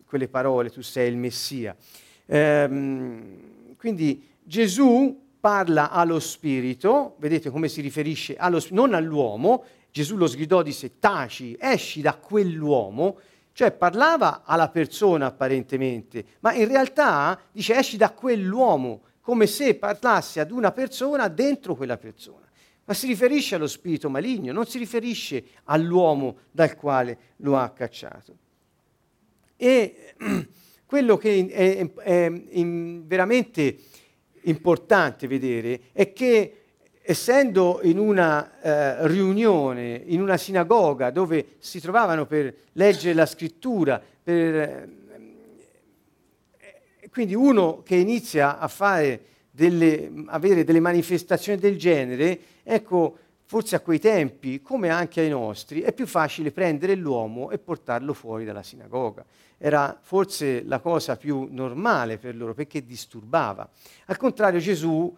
[0.06, 1.76] quelle parole, tu sei il Messia.
[2.24, 10.26] Eh, quindi Gesù parla allo spirito, vedete come si riferisce allo non all'uomo, Gesù lo
[10.26, 13.18] sgridò, disse taci, esci da quell'uomo,
[13.52, 20.40] cioè parlava alla persona apparentemente, ma in realtà dice esci da quell'uomo, come se parlasse
[20.40, 22.43] ad una persona dentro quella persona.
[22.86, 28.36] Ma si riferisce allo spirito maligno, non si riferisce all'uomo dal quale lo ha cacciato.
[29.56, 30.14] E
[30.84, 32.30] quello che è, è, è
[33.04, 33.78] veramente
[34.42, 36.58] importante vedere è che
[37.06, 44.00] essendo in una eh, riunione, in una sinagoga dove si trovavano per leggere la scrittura,
[44.22, 44.88] per, eh,
[47.10, 49.20] quindi uno che inizia a fare
[49.54, 55.82] delle, avere delle manifestazioni del genere, ecco, forse a quei tempi, come anche ai nostri,
[55.82, 59.24] è più facile prendere l'uomo e portarlo fuori dalla sinagoga
[59.58, 63.66] era forse la cosa più normale per loro perché disturbava.
[64.06, 65.16] Al contrario Gesù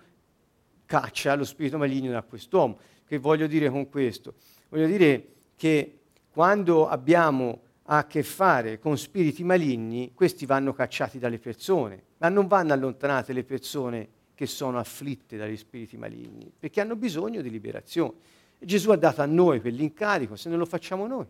[0.84, 2.78] caccia lo spirito maligno da quest'uomo.
[3.06, 4.34] Che voglio dire con questo?
[4.68, 5.98] Voglio dire che
[6.30, 12.46] quando abbiamo a che fare con spiriti maligni, questi vanno cacciati dalle persone, ma non
[12.46, 18.12] vanno allontanate le persone che sono afflitte dagli spiriti maligni, perché hanno bisogno di liberazione.
[18.60, 21.26] Gesù ha dato a noi quell'incarico, se non lo facciamo noi,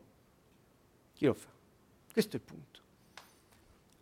[1.15, 1.49] chi lo fa?
[2.13, 2.85] Questo è il punto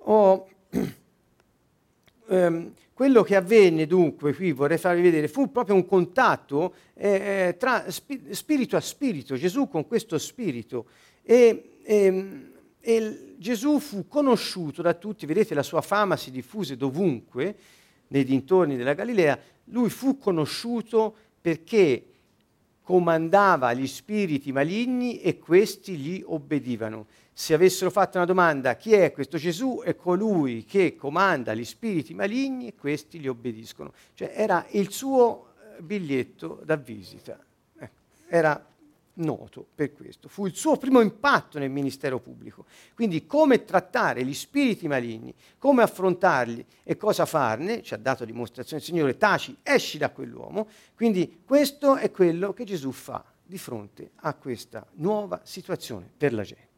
[0.04, 0.48] ho,
[2.28, 7.56] ehm, quello che avvenne dunque, qui vorrei farvi vedere, fu proprio un contatto eh, eh
[7.58, 10.86] tra spi- spirito a spirito, Gesù con questo spirito.
[11.22, 17.56] E, ehm, e Gesù fu conosciuto da tutti, vedete la sua fama si diffuse dovunque,
[18.08, 22.06] nei dintorni della Galilea, lui fu conosciuto perché
[22.82, 27.06] comandava gli spiriti maligni e questi gli obbedivano.
[27.32, 32.14] Se avessero fatto una domanda chi è questo Gesù, è colui che comanda gli spiriti
[32.14, 33.92] maligni e questi gli obbediscono.
[34.12, 37.38] Cioè era il suo eh, biglietto da visita,
[37.76, 38.64] ecco, era
[39.14, 40.28] noto per questo.
[40.28, 42.64] Fu il suo primo impatto nel ministero pubblico.
[42.94, 48.80] Quindi come trattare gli spiriti maligni, come affrontarli e cosa farne, ci ha dato dimostrazione
[48.82, 50.68] il Signore, taci, esci da quell'uomo.
[50.94, 56.42] Quindi questo è quello che Gesù fa di fronte a questa nuova situazione per la
[56.42, 56.72] gente.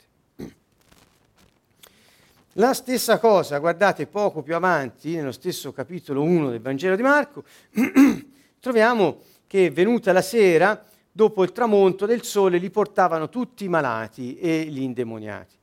[2.58, 7.44] La stessa cosa, guardate poco più avanti, nello stesso capitolo 1 del Vangelo di Marco,
[8.58, 10.82] troviamo che venuta la sera,
[11.16, 15.56] dopo il tramonto del sole, li portavano tutti i malati e gli indemoniati.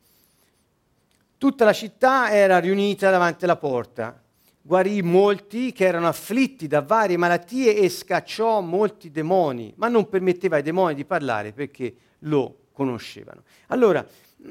[1.37, 4.19] Tutta la città era riunita davanti alla porta.
[4.59, 10.55] Guarì molti che erano afflitti da varie malattie e scacciò molti demoni, ma non permetteva
[10.55, 13.43] ai demoni di parlare perché lo conoscevano.
[13.67, 14.03] Allora,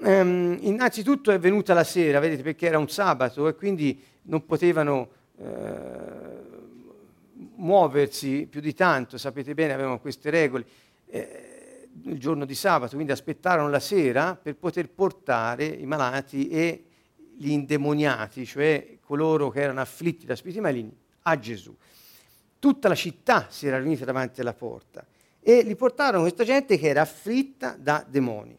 [0.04, 5.08] ehm, innanzitutto è venuta la sera, vedete, perché era un sabato e quindi non potevano
[5.36, 6.42] eh,
[7.56, 10.64] muoversi più di tanto, sapete bene, avevano queste regole.
[11.14, 16.84] Eh, il giorno di sabato, quindi aspettarono la sera per poter portare i malati e
[17.36, 21.76] gli indemoniati, cioè coloro che erano afflitti da spiriti maligni, a Gesù.
[22.58, 25.04] Tutta la città si era riunita davanti alla porta
[25.38, 28.56] e li portarono questa gente che era afflitta da demoni.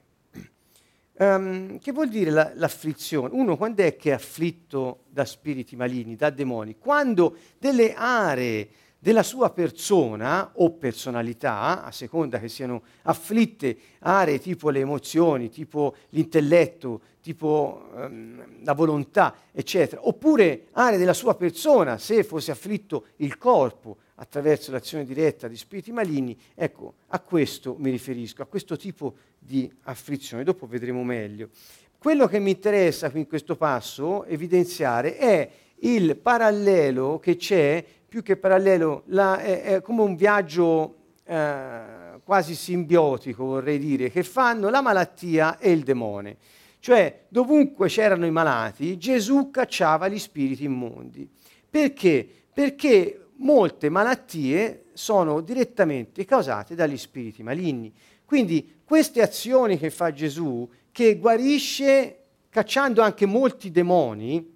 [1.15, 3.29] Um, che vuol dire la, l'afflizione?
[3.33, 6.77] Uno quando è che è afflitto da spiriti maligni, da demoni?
[6.77, 8.67] Quando delle aree
[9.03, 15.93] della sua persona o personalità, a seconda che siano afflitte aree tipo le emozioni, tipo
[16.11, 23.37] l'intelletto, tipo um, la volontà, eccetera, oppure aree della sua persona, se fosse afflitto il
[23.37, 29.15] corpo attraverso l'azione diretta di spiriti maligni, ecco, a questo mi riferisco, a questo tipo
[29.37, 31.49] di afflizione, dopo vedremo meglio.
[31.97, 35.49] Quello che mi interessa qui in questo passo evidenziare è
[35.83, 42.53] il parallelo che c'è più che parallelo, la, è, è, come un viaggio eh, quasi
[42.53, 46.37] simbiotico, vorrei dire, che fanno la malattia e il demone.
[46.79, 51.27] Cioè, dovunque c'erano i malati, Gesù cacciava gli spiriti immondi.
[51.69, 52.27] Perché?
[52.53, 57.91] Perché molte malattie sono direttamente causate dagli spiriti maligni.
[58.25, 62.19] Quindi queste azioni che fa Gesù, che guarisce
[62.49, 64.52] cacciando anche molti demoni,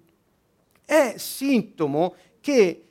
[0.88, 2.84] è sintomo che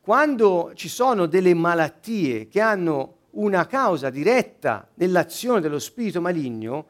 [0.00, 6.86] quando ci sono delle malattie che hanno una causa diretta nell'azione dello spirito maligno,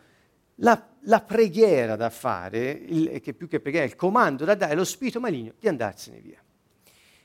[0.57, 4.85] la, la preghiera da fare, il, che più che preghiera, il comando da dare allo
[4.85, 6.43] spirito maligno di andarsene via.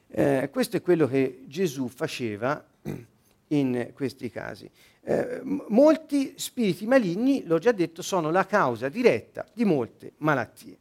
[0.07, 2.61] Eh, questo è quello che Gesù faceva
[3.47, 4.69] in questi casi.
[5.01, 10.77] Eh, molti spiriti maligni, l'ho già detto, sono la causa diretta di molte malattie.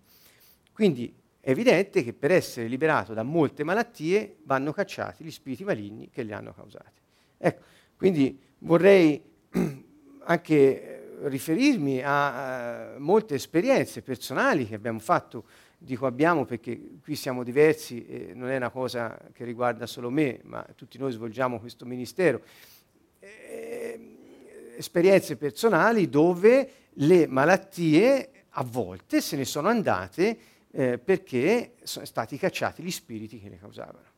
[0.74, 6.10] Quindi è evidente che per essere liberato da molte malattie vanno cacciati gli spiriti maligni
[6.10, 7.00] che li hanno causati.
[7.38, 7.62] Ecco,
[7.96, 9.22] quindi vorrei
[10.24, 15.44] anche eh, riferirmi a, a molte esperienze personali che abbiamo fatto,
[15.78, 20.40] dico abbiamo perché qui siamo diversi e non è una cosa che riguarda solo me,
[20.42, 22.40] ma tutti noi svolgiamo questo ministero.
[23.20, 24.16] Eh,
[24.76, 32.36] esperienze personali dove le malattie a volte se ne sono andate eh, perché sono stati
[32.36, 34.12] cacciati gli spiriti che le causavano.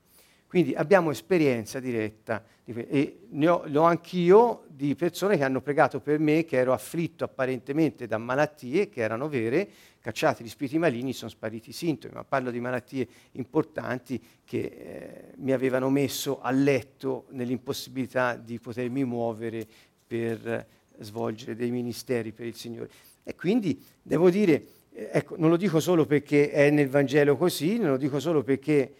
[0.46, 6.00] Quindi abbiamo esperienza diretta e ne ho, ne ho anch'io di persone che hanno pregato
[6.00, 9.68] per me che ero afflitto apparentemente da malattie che erano vere,
[10.00, 15.32] cacciati gli spiriti maligni, sono spariti i sintomi, ma parlo di malattie importanti che eh,
[15.38, 19.66] mi avevano messo a letto nell'impossibilità di potermi muovere
[20.06, 20.66] per
[21.00, 22.88] svolgere dei ministeri per il Signore.
[23.24, 24.64] E quindi devo dire,
[24.96, 28.94] ecco, non lo dico solo perché è nel Vangelo così, non lo dico solo perché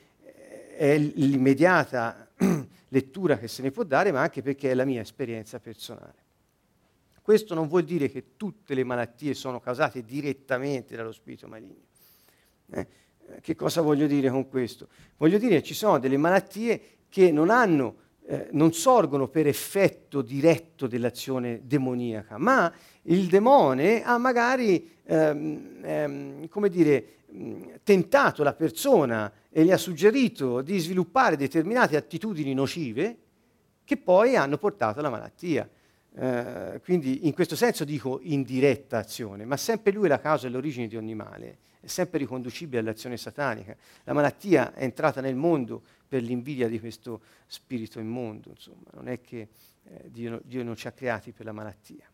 [0.77, 2.31] è l'immediata
[2.89, 6.25] lettura che se ne può dare, ma anche perché è la mia esperienza personale.
[7.23, 11.87] Questo non vuol dire che tutte le malattie sono causate direttamente dallo spirito maligno.
[12.71, 12.87] Eh?
[13.41, 14.89] Che cosa voglio dire con questo?
[15.17, 20.21] Voglio dire che ci sono delle malattie che non hanno eh, non sorgono per effetto
[20.21, 27.15] diretto dell'azione demoniaca, ma il demone ha magari, ehm, ehm, come dire,
[27.83, 33.17] tentato la persona e gli ha suggerito di sviluppare determinate attitudini nocive
[33.85, 35.69] che poi hanno portato alla malattia.
[36.19, 40.51] Eh, quindi in questo senso dico indiretta azione, ma sempre lui è la causa e
[40.51, 43.77] l'origine di ogni male, è sempre riconducibile all'azione satanica.
[44.05, 49.21] La malattia è entrata nel mondo per l'invidia di questo spirito immondo, insomma, non è
[49.21, 49.49] che
[49.85, 52.09] eh, Dio, Dio, non ci ha creati per la malattia,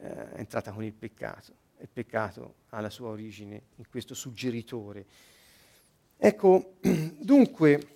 [0.00, 5.06] eh, è entrata con il peccato, il peccato ha la sua origine in questo suggeritore.
[6.16, 6.74] Ecco,
[7.16, 7.94] dunque,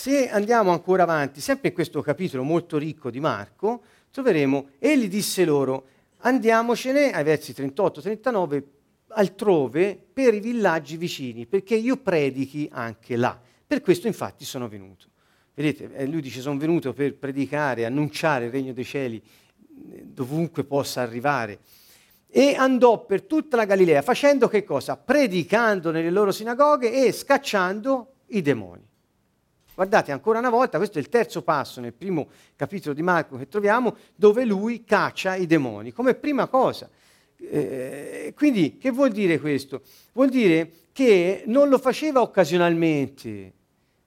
[0.00, 3.82] se andiamo ancora avanti, sempre in questo capitolo molto ricco di Marco,
[4.12, 5.86] troveremo, egli disse loro,
[6.18, 8.62] andiamocene, ai versi 38-39,
[9.08, 13.36] altrove per i villaggi vicini, perché io predichi anche là.
[13.66, 15.06] Per questo infatti sono venuto.
[15.52, 20.62] Vedete, eh, lui dice sono venuto per predicare, annunciare il regno dei cieli eh, dovunque
[20.62, 21.58] possa arrivare.
[22.28, 24.96] E andò per tutta la Galilea facendo che cosa?
[24.96, 28.87] Predicando nelle loro sinagoghe e scacciando i demoni.
[29.78, 32.26] Guardate, ancora una volta, questo è il terzo passo nel primo
[32.56, 35.92] capitolo di Marco che troviamo, dove lui caccia i demoni.
[35.92, 36.90] Come prima cosa,
[37.36, 39.82] Eh, quindi che vuol dire questo?
[40.14, 43.52] Vuol dire che non lo faceva occasionalmente,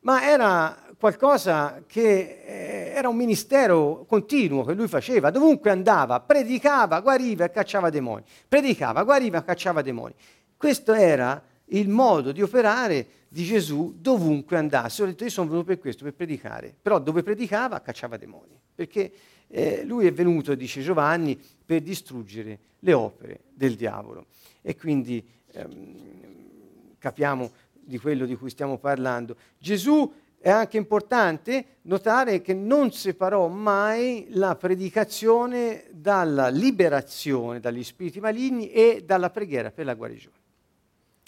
[0.02, 7.00] ma era qualcosa che eh, era un ministero continuo che lui faceva, dovunque andava, predicava,
[7.00, 10.14] guariva e cacciava demoni, predicava, guariva e cacciava demoni.
[10.58, 15.04] Questo era il modo di operare di Gesù dovunque andasse.
[15.04, 19.10] Ho detto io sono venuto per questo, per predicare, però dove predicava cacciava demoni, perché
[19.48, 24.26] eh, lui è venuto, dice Giovanni, per distruggere le opere del diavolo.
[24.62, 29.38] E quindi ehm, capiamo di quello di cui stiamo parlando.
[29.58, 38.20] Gesù è anche importante notare che non separò mai la predicazione dalla liberazione dagli spiriti
[38.20, 40.41] maligni e dalla preghiera per la guarigione.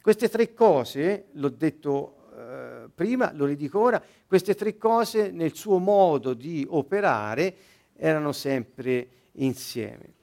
[0.04, 5.78] Queste tre cose, l'ho detto eh, prima, lo ridico ora, queste tre cose nel suo
[5.78, 7.56] modo di operare
[7.96, 10.14] erano sempre insieme.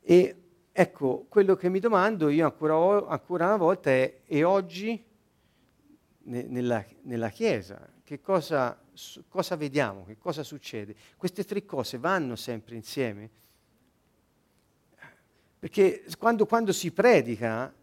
[0.00, 0.36] E
[0.72, 5.04] ecco, quello che mi domando io ancora, ancora una volta è, e oggi
[6.20, 8.80] nella, nella Chiesa, che cosa,
[9.28, 10.94] cosa vediamo, che cosa succede?
[11.18, 13.28] Queste tre cose vanno sempre insieme?
[15.58, 17.74] Perché quando, quando si predica,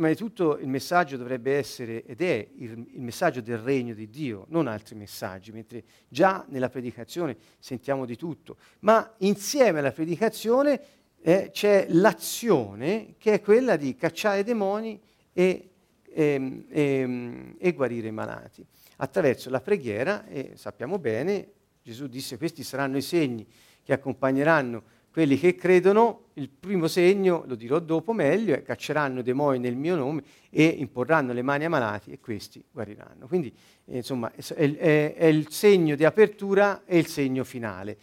[0.00, 4.08] prima di tutto il messaggio dovrebbe essere, ed è il, il, messaggio del regno di
[4.08, 10.80] Dio, non altri messaggi, mentre già nella predicazione sentiamo di tutto, ma insieme alla predicazione
[11.20, 14.98] eh, c'è l'azione che è quella di cacciare demoni
[15.34, 15.66] e
[16.12, 18.64] e, ehm, e, ehm, e guarire i malati.
[18.96, 21.48] Attraverso la preghiera, e sappiamo bene,
[21.82, 23.46] Gesù disse questi saranno i segni
[23.82, 24.82] che accompagneranno
[25.12, 29.96] quelli che credono, il primo segno, lo dirò dopo meglio, è cacceranno demoni nel mio
[29.96, 33.26] nome e imporranno le mani ai malati e questi guariranno.
[33.26, 33.52] Quindi
[33.86, 34.42] eh, insomma è,
[34.76, 37.98] è, è, il segno di apertura e il segno finale.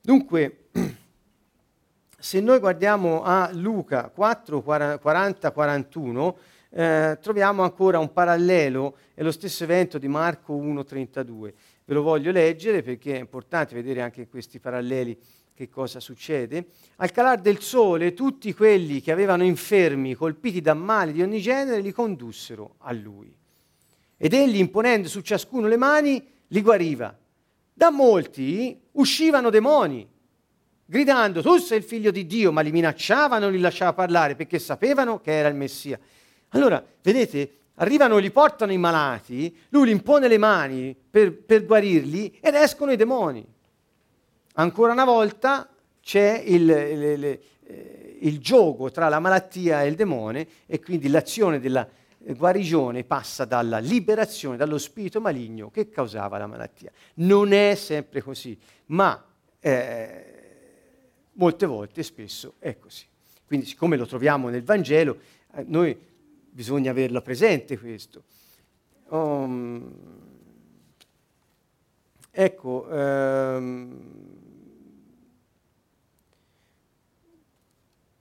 [0.00, 0.68] Dunque,
[2.18, 6.36] se noi guardiamo a Luca 4, 40, 41,
[6.70, 11.52] eh, troviamo ancora un parallelo, è lo stesso evento di Marco 1,32.
[11.84, 15.18] Ve lo voglio leggere perché è importante vedere anche questi paralleli
[15.58, 16.66] che cosa succede.
[16.98, 21.80] Al calar del sole tutti quelli che avevano infermi colpiti da mali di ogni genere
[21.80, 23.34] li condussero a lui.
[24.16, 27.12] Ed egli, imponendo su ciascuno le mani, li guariva.
[27.74, 30.08] Da molti uscivano demoni,
[30.84, 35.18] gridando tu sei il figlio di Dio, ma li minacciavano, li lasciava parlare perché sapevano
[35.18, 35.98] che era il Messia.
[36.50, 42.38] Allora, vedete, arrivano, li portano i malati, lui li impone le mani per, per guarirli
[42.40, 43.44] ed escono i demoni.
[44.58, 45.68] Ancora una volta
[46.00, 47.40] c'è il, il, il,
[48.22, 51.88] il, gioco tra la malattia e il demone e quindi l'azione della
[52.18, 56.90] guarigione passa dalla liberazione dallo spirito maligno che causava la malattia.
[57.14, 59.24] Non è sempre così, ma
[59.60, 60.24] eh,
[61.34, 63.06] molte volte, spesso è così.
[63.46, 65.20] Quindi siccome lo troviamo nel Vangelo,
[65.54, 65.96] eh, noi
[66.50, 68.24] bisogna averlo presente questo.
[69.10, 69.88] Um,
[72.32, 74.36] ecco, um,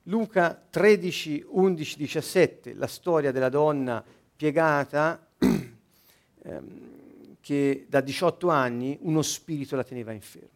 [0.07, 4.01] Luca 13, 11, 17, la storia della donna
[4.35, 10.55] piegata ehm, che da 18 anni uno spirito la teneva inferma.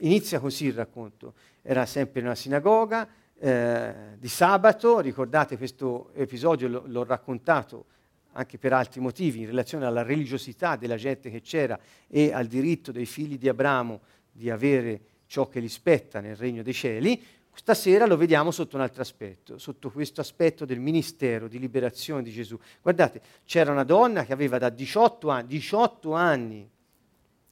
[0.00, 3.08] Inizia così il racconto, era sempre in una sinagoga,
[3.40, 7.86] eh, di sabato, ricordate questo episodio, l- l'ho raccontato
[8.34, 12.92] anche per altri motivi, in relazione alla religiosità della gente che c'era e al diritto
[12.92, 14.00] dei figli di Abramo
[14.30, 17.20] di avere ciò che gli spetta nel regno dei cieli,
[17.54, 22.32] stasera lo vediamo sotto un altro aspetto, sotto questo aspetto del ministero di liberazione di
[22.32, 22.58] Gesù.
[22.80, 26.70] Guardate, c'era una donna che aveva da 18 anni, 18 anni,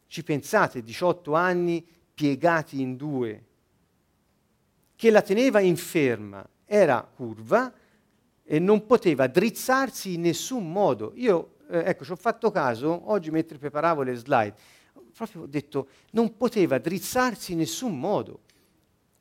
[0.07, 3.45] ci pensate, 18 anni piegati in due,
[4.97, 7.73] che la teneva inferma era curva
[8.43, 11.13] e non poteva drizzarsi in nessun modo.
[11.15, 14.55] Io, eh, ecco, ci ho fatto caso, oggi mentre preparavo le slide,
[15.15, 18.41] proprio ho detto, non poteva drizzarsi in nessun modo.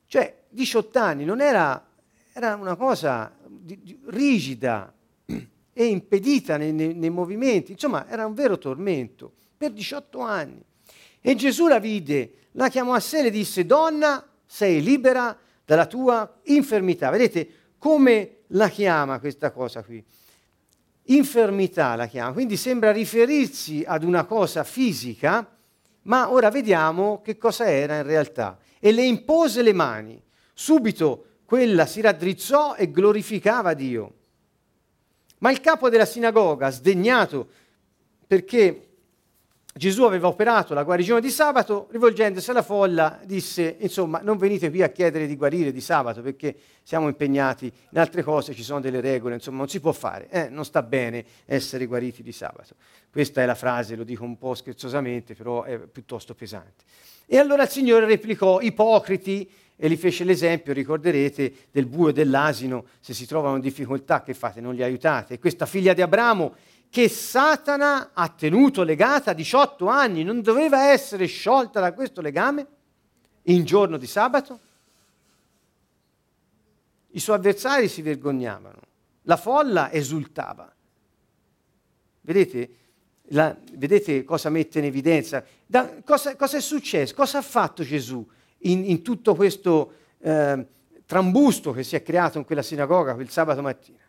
[0.07, 1.85] Cioè, 18 anni non era,
[2.33, 4.93] era una cosa di, di, rigida
[5.73, 10.61] e impedita nei, nei, nei movimenti, insomma, era un vero tormento per 18 anni.
[11.21, 15.85] E Gesù la vide, la chiamò a sé e le disse, donna, sei libera dalla
[15.85, 17.09] tua infermità.
[17.09, 20.03] Vedete come la chiama questa cosa qui?
[21.03, 25.57] Infermità la chiama, quindi sembra riferirsi ad una cosa fisica,
[26.03, 28.57] ma ora vediamo che cosa era in realtà.
[28.79, 30.21] E le impose le mani.
[30.59, 34.13] Subito quella si raddrizzò e glorificava Dio.
[35.37, 37.47] Ma il capo della sinagoga, sdegnato
[38.27, 38.87] perché
[39.73, 44.83] Gesù aveva operato la guarigione di sabato, rivolgendosi alla folla disse, insomma, non venite qui
[44.83, 46.53] a chiedere di guarire di sabato perché
[46.83, 50.49] siamo impegnati in altre cose, ci sono delle regole, insomma, non si può fare, eh,
[50.49, 52.75] non sta bene essere guariti di sabato.
[53.09, 56.83] Questa è la frase, lo dico un po' scherzosamente, però è piuttosto pesante.
[57.25, 59.49] E allora il Signore replicò, ipocriti,
[59.81, 64.33] e li fece l'esempio, ricorderete, del bue e dell'asino, se si trovano in difficoltà, che
[64.33, 64.59] fate?
[64.59, 65.35] Non li aiutate.
[65.35, 66.53] E questa figlia di Abramo
[66.89, 72.67] che Satana ha tenuto legata 18 anni, non doveva essere sciolta da questo legame
[73.43, 74.59] in giorno di sabato?
[77.11, 78.81] I suoi avversari si vergognavano,
[79.21, 80.69] la folla esultava.
[82.19, 82.69] Vedete,
[83.29, 85.41] la, vedete cosa mette in evidenza?
[85.65, 87.15] Da, cosa, cosa, è successo?
[87.15, 88.27] Cosa ha fatto Gesù
[88.59, 90.65] in, in tutto questo eh,
[91.05, 93.99] trambusto che si è creato in quella sinagoga quel sabato mattina?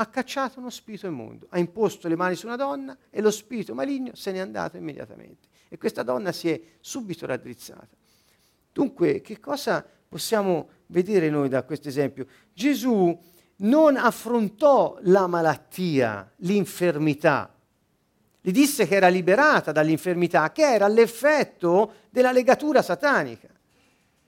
[0.00, 3.74] ha cacciato uno spirito immondo, ha imposto le mani su una donna e lo spirito
[3.74, 5.48] maligno se n'è andato immediatamente.
[5.68, 7.86] E questa donna si è subito raddrizzata.
[8.72, 12.26] Dunque, che cosa possiamo vedere noi da questo esempio?
[12.54, 13.16] Gesù
[13.56, 17.54] non affrontò la malattia, l'infermità.
[18.40, 23.48] Gli disse che era liberata dall'infermità, che era l'effetto della legatura satanica.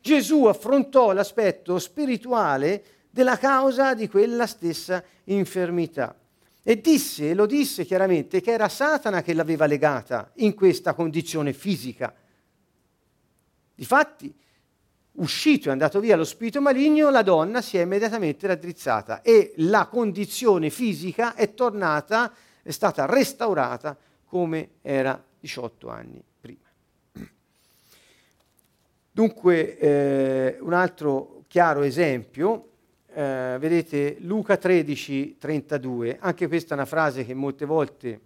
[0.00, 6.14] Gesù affrontò l'aspetto spirituale della causa di quella stessa infermità.
[6.62, 12.14] E disse, lo disse chiaramente, che era Satana che l'aveva legata in questa condizione fisica.
[13.74, 14.32] Difatti,
[15.12, 19.86] uscito e andato via lo spirito maligno, la donna si è immediatamente raddrizzata e la
[19.86, 22.32] condizione fisica è tornata,
[22.62, 26.60] è stata restaurata come era 18 anni prima.
[29.10, 32.68] Dunque, eh, un altro chiaro esempio
[33.14, 38.20] eh, vedete Luca 13, 32, anche questa è una frase che molte volte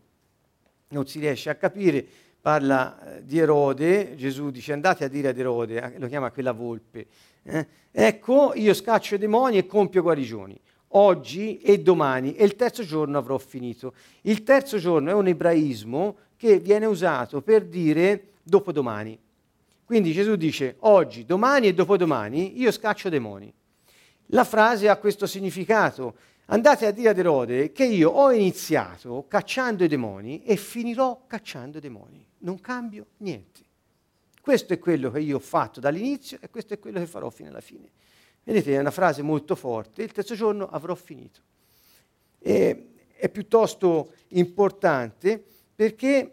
[0.89, 2.07] non si riesce a capire,
[2.41, 6.53] parla eh, di Erode, Gesù dice andate a dire ad Erode, eh, lo chiama quella
[6.53, 7.07] volpe,
[7.43, 7.67] eh?
[7.91, 10.59] ecco io scaccio i demoni e compio guarigioni,
[10.97, 13.95] oggi e domani e il terzo giorno avrò finito.
[14.23, 19.19] Il terzo giorno è un ebraismo che viene usato per dire dopodomani.
[19.85, 23.53] Quindi Gesù dice oggi, domani e dopodomani io scaccio demoni.
[24.31, 26.17] La frase ha questo significato.
[26.47, 31.79] Andate a dire ad Erode che io ho iniziato cacciando i demoni e finirò cacciando
[31.79, 32.25] i demoni.
[32.39, 33.61] Non cambio niente.
[34.41, 37.49] Questo è quello che io ho fatto dall'inizio e questo è quello che farò fino
[37.49, 37.91] alla fine.
[38.47, 40.05] Vedete, è una frase molto forte.
[40.05, 41.41] Il terzo giorno avrò finito.
[42.39, 45.43] E è piuttosto importante
[45.75, 46.33] perché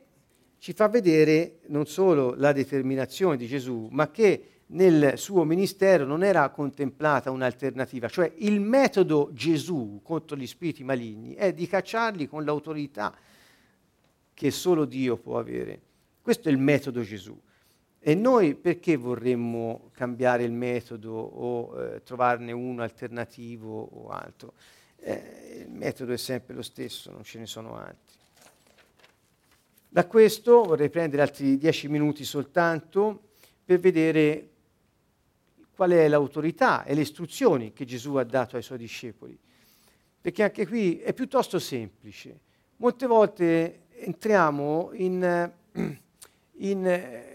[0.59, 6.23] ci fa vedere non solo la determinazione di Gesù, ma che nel suo ministero non
[6.23, 12.45] era contemplata un'alternativa, cioè il metodo Gesù contro gli spiriti maligni è di cacciarli con
[12.45, 13.15] l'autorità
[14.35, 15.81] che solo Dio può avere.
[16.21, 17.35] Questo è il metodo Gesù.
[18.05, 24.55] E noi perché vorremmo cambiare il metodo o eh, trovarne uno alternativo o altro?
[24.97, 28.15] Eh, il metodo è sempre lo stesso, non ce ne sono altri.
[29.87, 33.29] Da questo vorrei prendere altri dieci minuti soltanto
[33.63, 34.49] per vedere
[35.73, 39.39] qual è l'autorità e le istruzioni che Gesù ha dato ai suoi discepoli.
[40.19, 42.37] Perché anche qui è piuttosto semplice.
[42.77, 45.51] Molte volte entriamo in,
[46.51, 47.32] in eh,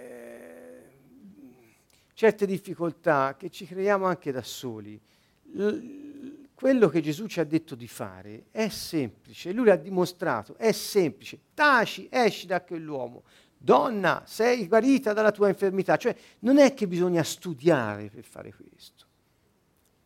[2.19, 5.01] certe difficoltà che ci creiamo anche da soli.
[5.53, 10.73] L- quello che Gesù ci ha detto di fare è semplice, lui l'ha dimostrato, è
[10.73, 11.39] semplice.
[11.55, 13.23] Taci, esci da quell'uomo,
[13.57, 15.97] donna, sei guarita dalla tua infermità.
[15.97, 19.07] Cioè, non è che bisogna studiare per fare questo.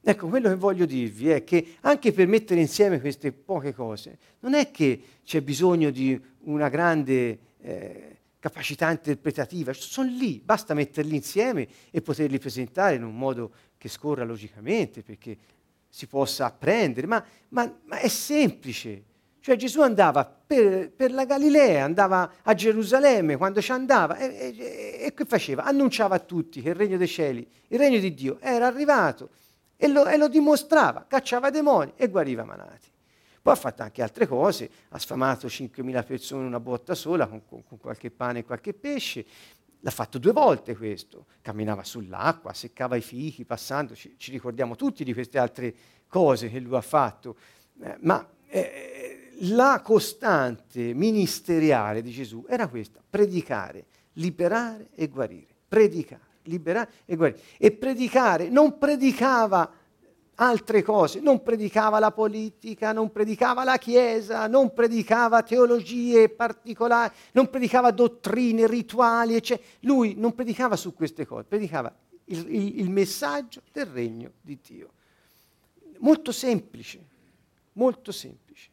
[0.02, 4.52] Ecco, quello che voglio dirvi è che anche per mettere insieme queste poche cose, non
[4.52, 11.68] è che c'è bisogno di una grande eh, capacità interpretativa, sono lì, basta metterli insieme
[11.92, 15.36] e poterli presentare in un modo che scorra logicamente, perché
[15.88, 19.04] si possa apprendere, ma, ma, ma è semplice.
[19.38, 24.96] Cioè Gesù andava per, per, la Galilea, andava a Gerusalemme quando ci andava e, e,
[25.04, 25.62] e, che faceva?
[25.62, 29.30] Annunciava a tutti che il regno dei cieli, il regno di Dio era arrivato
[29.76, 32.91] e lo, e lo dimostrava, cacciava demoni e guariva malati.
[33.42, 37.44] Poi ha fatto anche altre cose, ha sfamato 5.000 persone in una botta sola con,
[37.44, 39.26] con, con qualche pane e qualche pesce,
[39.84, 45.02] L'ha fatto due volte questo, camminava sull'acqua, seccava i fichi passando, ci, ci ricordiamo tutti
[45.02, 45.74] di queste altre
[46.06, 47.36] cose che lui ha fatto,
[47.82, 56.22] eh, ma eh, la costante ministeriale di Gesù era questa, predicare, liberare e guarire, predicare,
[56.42, 57.40] liberare e guarire.
[57.58, 59.68] E predicare non predicava
[60.42, 67.48] altre cose, non predicava la politica, non predicava la Chiesa, non predicava teologie particolari, non
[67.48, 69.66] predicava dottrine, rituali, eccetera.
[69.80, 71.92] Lui non predicava su queste cose, predicava
[72.26, 74.90] il, il, il messaggio del regno di Dio.
[75.98, 77.00] Molto semplice,
[77.74, 78.70] molto semplice.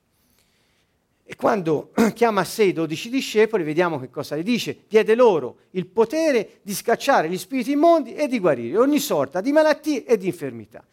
[1.24, 4.86] E quando chiama a sé i dodici discepoli, vediamo che cosa gli dice.
[4.88, 9.52] Diede loro il potere di scacciare gli spiriti immondi e di guarire ogni sorta di
[9.52, 10.84] malattie e di infermità.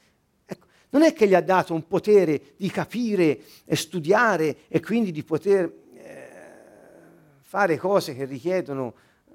[0.97, 5.23] Non è che gli ha dato un potere di capire e studiare e quindi di
[5.25, 6.29] poter eh,
[7.43, 8.95] fare cose che richiedono
[9.29, 9.33] eh,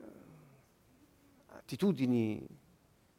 [1.49, 2.43] attitudini,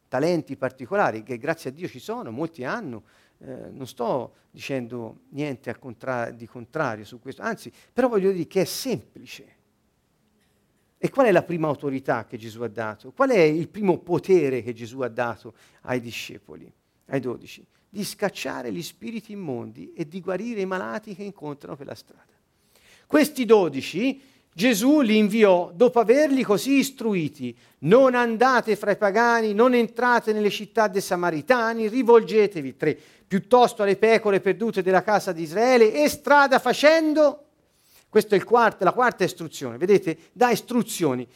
[0.08, 3.04] talenti particolari, che grazie a Dio ci sono, molti hanno,
[3.38, 8.62] eh, non sto dicendo niente contra- di contrario su questo, anzi, però voglio dire che
[8.62, 9.54] è semplice.
[10.98, 13.12] E qual è la prima autorità che Gesù ha dato?
[13.12, 16.68] Qual è il primo potere che Gesù ha dato ai discepoli,
[17.06, 17.64] ai dodici?
[17.94, 22.32] Di scacciare gli spiriti immondi e di guarire i malati che incontrano per la strada.
[23.06, 24.18] Questi dodici
[24.54, 27.54] Gesù li inviò dopo averli così istruiti.
[27.80, 33.96] Non andate fra i pagani, non entrate nelle città dei Samaritani, rivolgetevi tre, piuttosto alle
[33.96, 37.44] pecore perdute della casa di Israele e strada facendo.
[38.10, 40.18] Questa è quarto, la quarta istruzione, vedete?
[40.32, 41.26] Da istruzioni.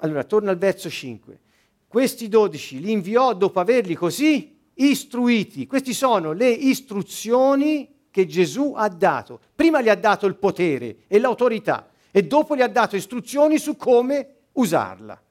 [0.00, 1.40] Allora, torno al verso 5.
[1.86, 5.66] Questi dodici li inviò dopo averli così istruiti.
[5.66, 9.40] Queste sono le istruzioni che Gesù ha dato.
[9.54, 13.76] Prima gli ha dato il potere e l'autorità e dopo gli ha dato istruzioni su
[13.76, 15.22] come usarla.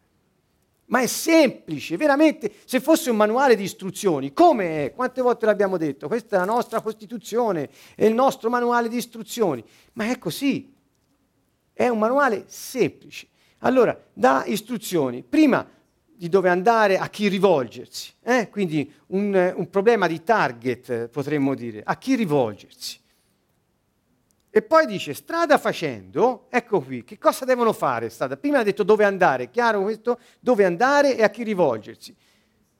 [0.85, 4.93] Ma è semplice, veramente, se fosse un manuale di istruzioni, come è?
[4.93, 6.07] Quante volte l'abbiamo detto?
[6.07, 9.63] Questa è la nostra Costituzione, è il nostro manuale di istruzioni.
[9.93, 10.73] Ma è così,
[11.73, 13.27] è un manuale semplice.
[13.59, 15.67] Allora, dà istruzioni, prima
[16.19, 18.49] di dove andare, a chi rivolgersi, eh?
[18.49, 22.99] quindi un, un problema di target, potremmo dire, a chi rivolgersi.
[24.49, 28.35] E poi dice, strada facendo, ecco qui, che cosa devono fare strada?
[28.35, 30.19] Prima ha detto dove andare, chiaro questo?
[30.41, 32.13] Dove andare e a chi rivolgersi,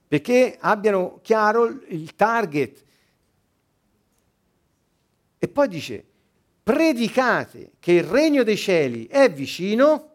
[0.06, 2.84] perché abbiano chiaro il target.
[5.38, 6.04] E poi dice,
[6.62, 10.09] predicate che il regno dei cieli è vicino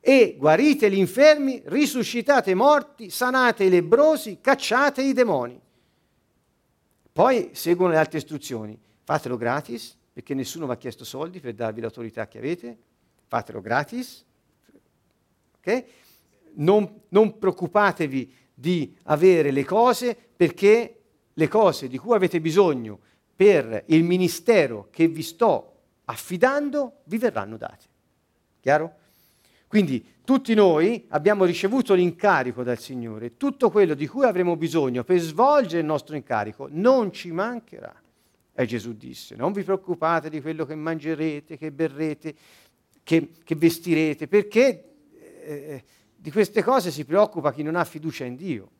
[0.00, 5.60] e guarite gli infermi, risuscitate i morti, sanate i lebrosi, cacciate i demoni.
[7.12, 11.80] Poi seguono le altre istruzioni, fatelo gratis, perché nessuno vi ha chiesto soldi per darvi
[11.82, 12.78] l'autorità che avete,
[13.26, 14.24] fatelo gratis.
[15.58, 15.84] Okay?
[16.54, 21.00] Non, non preoccupatevi di avere le cose perché
[21.32, 22.98] le cose di cui avete bisogno
[23.36, 25.76] per il ministero che vi sto
[26.06, 27.86] affidando vi verranno date.
[28.60, 28.94] Chiaro?
[29.70, 35.20] Quindi tutti noi abbiamo ricevuto l'incarico dal Signore, tutto quello di cui avremo bisogno per
[35.20, 37.94] svolgere il nostro incarico non ci mancherà.
[38.52, 42.34] E Gesù disse, non vi preoccupate di quello che mangerete, che berrete,
[43.04, 44.94] che, che vestirete, perché
[45.44, 45.84] eh,
[46.16, 48.70] di queste cose si preoccupa chi non ha fiducia in Dio.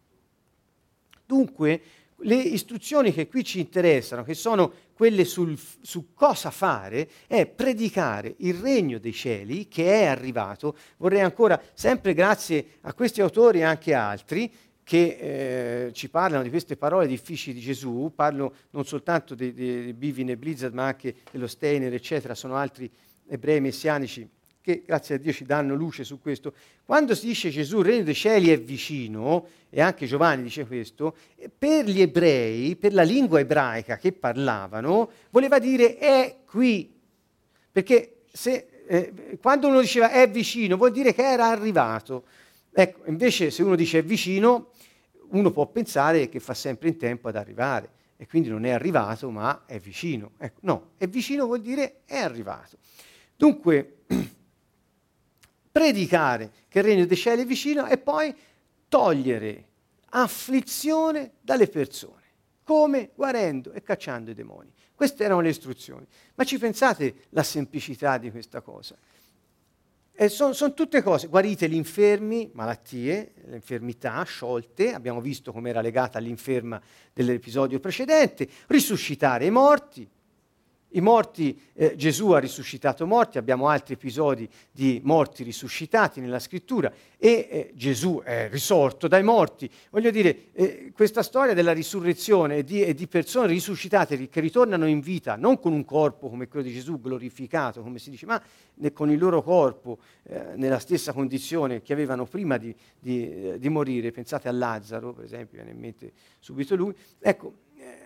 [1.24, 1.80] Dunque,
[2.22, 8.34] le istruzioni che qui ci interessano, che sono quelle sul, su cosa fare, è predicare
[8.38, 10.76] il regno dei cieli che è arrivato.
[10.98, 14.52] Vorrei ancora, sempre grazie a questi autori e anche altri,
[14.82, 19.84] che eh, ci parlano di queste parole difficili di Gesù, parlo non soltanto di, di,
[19.84, 22.90] di Bivin e Blizzard, ma anche dello Steiner, eccetera, sono altri
[23.28, 24.28] ebrei messianici
[24.62, 26.52] che grazie a Dio ci danno luce su questo.
[26.84, 31.16] Quando si dice Gesù, il regno dei cieli è vicino, e anche Giovanni dice questo,
[31.56, 36.92] per gli ebrei, per la lingua ebraica che parlavano, voleva dire è qui.
[37.72, 42.24] Perché se, eh, quando uno diceva è vicino, vuol dire che era arrivato.
[42.72, 44.70] Ecco, invece se uno dice è vicino,
[45.30, 49.30] uno può pensare che fa sempre in tempo ad arrivare e quindi non è arrivato
[49.30, 50.32] ma è vicino.
[50.38, 52.76] Ecco, no, è vicino vuol dire è arrivato.
[53.36, 54.02] Dunque,
[55.70, 58.34] predicare che il regno dei cieli è vicino e poi
[58.88, 59.68] togliere
[60.10, 62.18] afflizione dalle persone.
[62.64, 63.10] Come?
[63.14, 64.72] Guarendo e cacciando i demoni.
[64.94, 66.06] Queste erano le istruzioni.
[66.34, 68.96] Ma ci pensate la semplicità di questa cosa?
[70.28, 75.80] Sono son tutte cose, guarite gli infermi, malattie, le infermità sciolte, abbiamo visto come era
[75.80, 76.78] legata all'inferma
[77.14, 80.06] dell'episodio precedente, risuscitare i morti,
[80.92, 86.92] i morti, eh, Gesù ha risuscitato morti, abbiamo altri episodi di morti risuscitati nella scrittura
[87.16, 89.70] e eh, Gesù è risorto dai morti.
[89.90, 95.00] Voglio dire, eh, questa storia della risurrezione e di, di, persone risuscitate che ritornano in
[95.00, 98.42] vita, non con un corpo come quello di Gesù glorificato, come si dice, ma
[98.92, 104.10] con il loro corpo eh, nella stessa condizione che avevano prima di, di, di morire.
[104.10, 106.94] Pensate a Lazzaro, per esempio, viene in mente subito lui.
[107.20, 107.54] Ecco,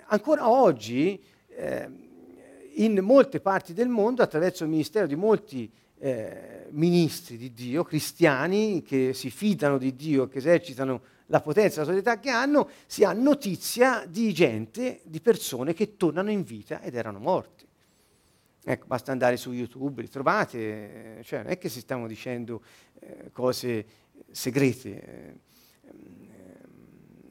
[0.06, 1.20] ancora oggi
[1.56, 1.88] eh,
[2.76, 8.82] in molte parti del mondo, attraverso il ministero di molti eh, ministri di Dio, cristiani
[8.82, 13.12] che si fidano di Dio, che esercitano la potenza e l'autorità che hanno, si ha
[13.12, 17.66] notizia di gente, di persone che tornano in vita ed erano morti.
[18.66, 22.62] Ecco, basta andare su YouTube, li trovate, cioè non è che si stiamo dicendo
[23.00, 23.86] eh, cose
[24.30, 25.40] segrete.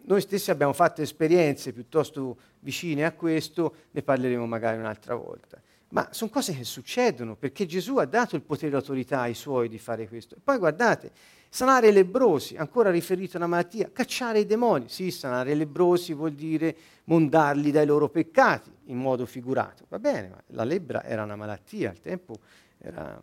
[0.05, 5.61] Noi stessi abbiamo fatto esperienze piuttosto vicine a questo, ne parleremo magari un'altra volta.
[5.89, 9.69] Ma sono cose che succedono perché Gesù ha dato il potere e l'autorità ai suoi
[9.69, 10.35] di fare questo.
[10.35, 11.11] E poi guardate,
[11.49, 14.89] sanare i lebrosi, ancora riferito a una malattia, cacciare i demoni.
[14.89, 19.85] Sì, sanare i lebrosi vuol dire mondarli dai loro peccati, in modo figurato.
[19.87, 22.33] Va bene, ma la lebbra era una malattia, al tempo
[22.79, 23.21] era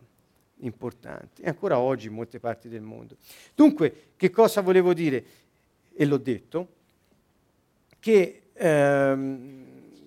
[0.59, 1.41] importante.
[1.41, 3.17] E ancora oggi in molte parti del mondo.
[3.53, 5.25] Dunque, che cosa volevo dire?
[5.93, 6.67] E l'ho detto,
[7.99, 8.43] che...
[8.53, 9.61] Ehm,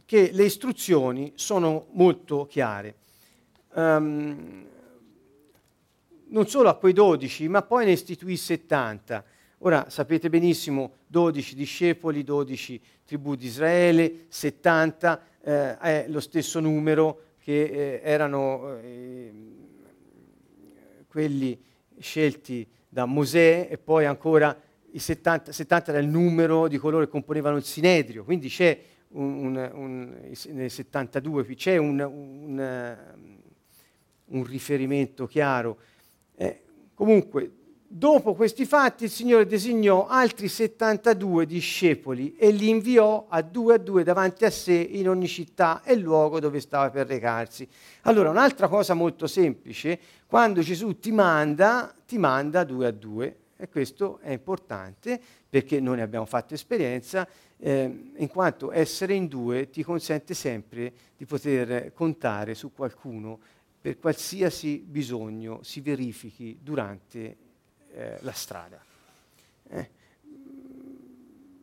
[0.07, 2.95] che le istruzioni sono molto chiare.
[3.73, 4.67] Um,
[6.27, 9.25] non solo a quei 12, ma poi ne istituì 70.
[9.59, 17.23] Ora sapete benissimo, 12 discepoli, 12 tribù di Israele, 70 eh, è lo stesso numero
[17.39, 19.33] che eh, erano eh,
[21.09, 21.61] quelli
[21.99, 24.59] scelti da Mosè e poi ancora
[24.95, 29.71] i 70, 70 era il numero di coloro che componevano il Sinedrio, quindi c'è un,
[29.73, 30.17] un,
[30.53, 31.99] nel 72 c'è un,
[34.27, 35.79] un riferimento chiaro.
[36.37, 36.63] Eh,
[36.95, 37.51] comunque,
[37.89, 43.79] dopo questi fatti il Signore designò altri 72 discepoli e li inviò a due a
[43.79, 47.69] due davanti a sé in ogni città e luogo dove stava per recarsi.
[48.03, 53.39] Allora, un'altra cosa molto semplice, quando Gesù ti manda, ti manda due a due.
[53.57, 57.27] E questo è importante perché noi ne abbiamo fatto esperienza
[57.57, 63.39] eh, in quanto essere in due ti consente sempre di poter contare su qualcuno
[63.81, 67.37] per qualsiasi bisogno si verifichi durante
[67.93, 68.83] eh, la strada.
[69.69, 69.91] Eh?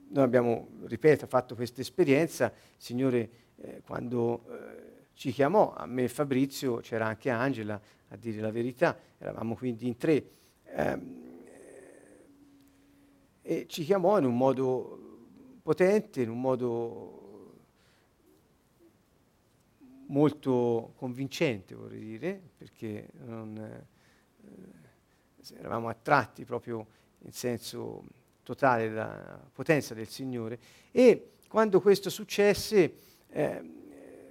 [0.09, 6.07] Noi abbiamo, ripeto, fatto questa esperienza, Signore eh, quando eh, ci chiamò, a me e
[6.09, 10.23] Fabrizio, c'era anche Angela, a dire la verità, eravamo quindi in tre,
[10.65, 11.30] ehm,
[13.51, 17.57] e ci chiamò in un modo potente, in un modo
[20.05, 26.87] molto convincente, vorrei dire, perché non, eh, eravamo attratti proprio
[27.23, 28.05] in senso
[28.43, 30.57] totale dalla potenza del Signore.
[30.89, 32.93] E quando questo successe,
[33.27, 33.71] eh,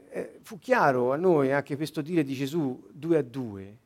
[0.08, 3.76] eh, fu chiaro a noi anche questo dire di Gesù due a due.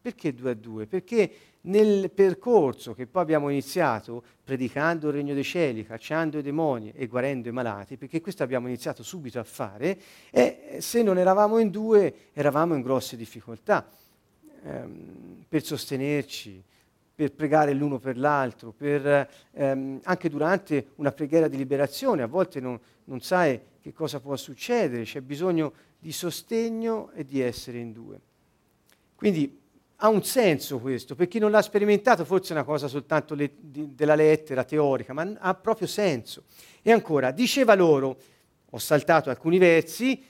[0.00, 0.86] Perché due a due?
[0.86, 1.30] Perché
[1.62, 7.06] nel percorso che poi abbiamo iniziato predicando il regno dei cieli, cacciando i demoni e
[7.06, 9.98] guarendo i malati, perché questo abbiamo iniziato subito a fare,
[10.30, 13.86] e se non eravamo in due eravamo in grosse difficoltà
[14.62, 16.62] ehm, per sostenerci,
[17.14, 22.60] per pregare l'uno per l'altro, per, ehm, anche durante una preghiera di liberazione, a volte
[22.60, 27.92] non, non sai che cosa può succedere, c'è bisogno di sostegno e di essere in
[27.92, 28.20] due.
[29.16, 29.66] Quindi
[30.00, 33.50] ha un senso questo, per chi non l'ha sperimentato forse è una cosa soltanto le,
[33.58, 36.44] di, della lettera teorica, ma ha proprio senso.
[36.82, 38.16] E ancora, diceva loro,
[38.70, 40.22] ho saltato alcuni versi,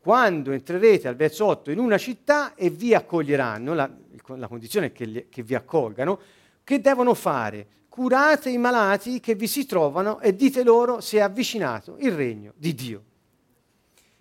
[0.00, 3.88] quando entrerete al verso 8 in una città e vi accoglieranno, la,
[4.26, 6.18] la condizione è che, li, che vi accolgano,
[6.64, 7.66] che devono fare?
[7.88, 12.54] Curate i malati che vi si trovano e dite loro se è avvicinato il regno
[12.56, 13.04] di Dio.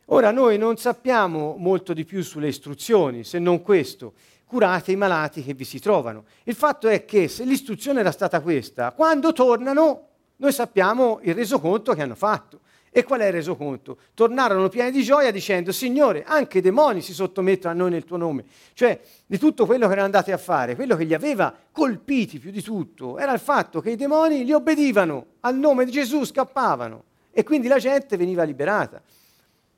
[0.06, 4.14] Ora noi non sappiamo molto di più sulle istruzioni, se non questo,
[4.52, 6.26] curate i malati che vi si trovano.
[6.44, 11.94] Il fatto è che se l'istruzione era stata questa, quando tornano noi sappiamo il resoconto
[11.94, 12.60] che hanno fatto.
[12.90, 13.98] E qual è il resoconto?
[14.14, 18.18] Tornarono pieni di gioia dicendo, Signore, anche i demoni si sottomettono a noi nel tuo
[18.18, 18.44] nome.
[18.74, 22.52] Cioè, di tutto quello che erano andati a fare, quello che li aveva colpiti più
[22.52, 27.04] di tutto, era il fatto che i demoni li obbedivano, al nome di Gesù scappavano.
[27.32, 29.02] E quindi la gente veniva liberata.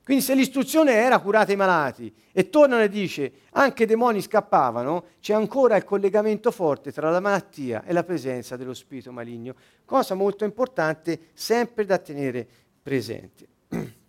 [0.04, 5.06] Quindi se l'istruzione era curate i malati e tornano e dice anche i demoni scappavano,
[5.22, 10.14] c'è ancora il collegamento forte tra la malattia e la presenza dello spirito maligno, cosa
[10.14, 12.46] molto importante sempre da tenere
[12.82, 13.48] presente.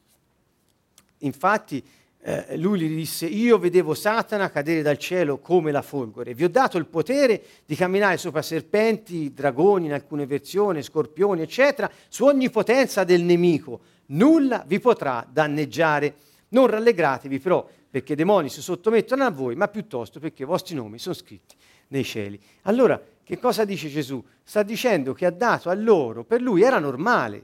[1.18, 1.82] Infatti
[2.26, 6.50] eh, lui gli disse io vedevo Satana cadere dal cielo come la folgore, vi ho
[6.50, 12.50] dato il potere di camminare sopra serpenti, dragoni in alcune versioni, scorpioni eccetera, su ogni
[12.50, 16.14] potenza del nemico nulla vi potrà danneggiare.
[16.48, 20.74] Non rallegratevi però perché i demoni si sottomettono a voi, ma piuttosto perché i vostri
[20.74, 21.54] nomi sono scritti
[21.88, 22.40] nei cieli.
[22.62, 24.22] Allora, che cosa dice Gesù?
[24.42, 27.42] Sta dicendo che ha dato a loro, per lui era normale,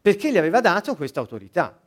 [0.00, 1.78] perché gli aveva dato questa autorità.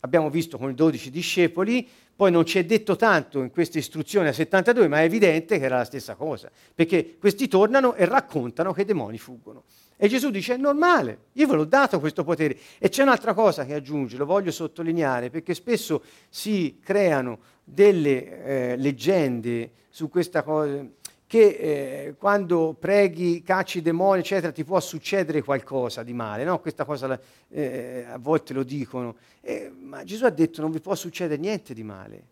[0.00, 4.28] abbiamo visto con i dodici discepoli, poi non ci è detto tanto in questa istruzione
[4.28, 8.72] a 72, ma è evidente che era la stessa cosa, perché questi tornano e raccontano
[8.72, 9.64] che i demoni fuggono.
[10.02, 12.56] E Gesù dice è normale, io ve l'ho dato questo potere.
[12.78, 18.76] E c'è un'altra cosa che aggiunge, lo voglio sottolineare, perché spesso si creano delle eh,
[18.78, 20.86] leggende su questa cosa,
[21.26, 26.60] che eh, quando preghi, cacci i demoni, eccetera, ti può succedere qualcosa di male, no?
[26.60, 27.20] Questa cosa
[27.50, 29.16] eh, a volte lo dicono.
[29.42, 32.29] Eh, ma Gesù ha detto non vi può succedere niente di male.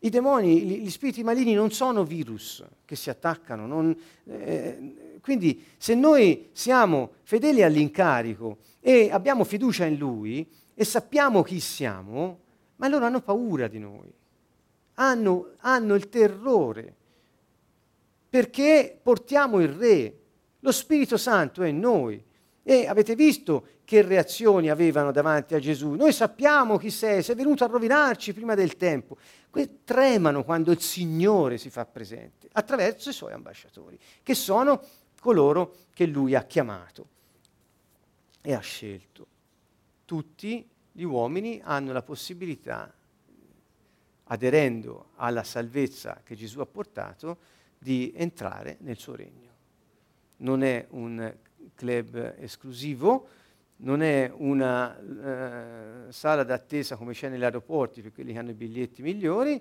[0.00, 3.96] I demoni, gli, spiriti maligni non sono virus che si attaccano, non,
[4.26, 11.58] eh, quindi se noi siamo fedeli all'incarico e abbiamo fiducia in Lui e sappiamo chi
[11.58, 12.38] siamo,
[12.76, 14.12] ma loro hanno paura di noi,
[14.94, 16.94] hanno, hanno il terrore,
[18.30, 20.18] perché portiamo il Re,
[20.60, 22.22] lo Spirito Santo è in noi.
[22.62, 25.92] E avete visto che reazioni avevano davanti a Gesù.
[25.92, 29.16] Noi sappiamo chi sei, sei venuto a rovinarci prima del tempo.
[29.48, 34.82] Que- tremano quando il Signore si fa presente attraverso i suoi ambasciatori, che sono
[35.18, 37.08] coloro che lui ha chiamato
[38.42, 39.26] e ha scelto.
[40.04, 42.92] Tutti gli uomini hanno la possibilità,
[44.24, 47.38] aderendo alla salvezza che Gesù ha portato,
[47.78, 49.50] di entrare nel suo regno.
[50.40, 51.34] Non è un
[51.74, 53.46] club esclusivo,
[53.80, 58.54] non è una uh, sala d'attesa come c'è negli aeroporti per quelli che hanno i
[58.54, 59.60] biglietti migliori,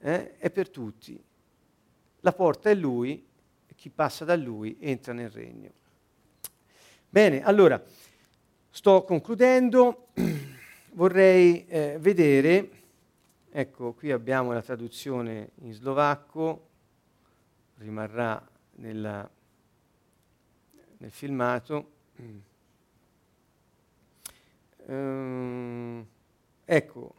[0.00, 1.20] eh, è per tutti.
[2.20, 3.24] La porta è lui
[3.76, 5.70] chi passa da lui entra nel regno.
[7.08, 7.82] Bene, allora,
[8.70, 10.08] sto concludendo,
[10.92, 12.70] vorrei eh, vedere,
[13.50, 16.68] ecco, qui abbiamo la traduzione in slovacco,
[17.76, 18.44] rimarrà
[18.76, 19.28] nella,
[20.98, 21.90] nel filmato.
[24.88, 26.06] Um,
[26.64, 27.14] ecco,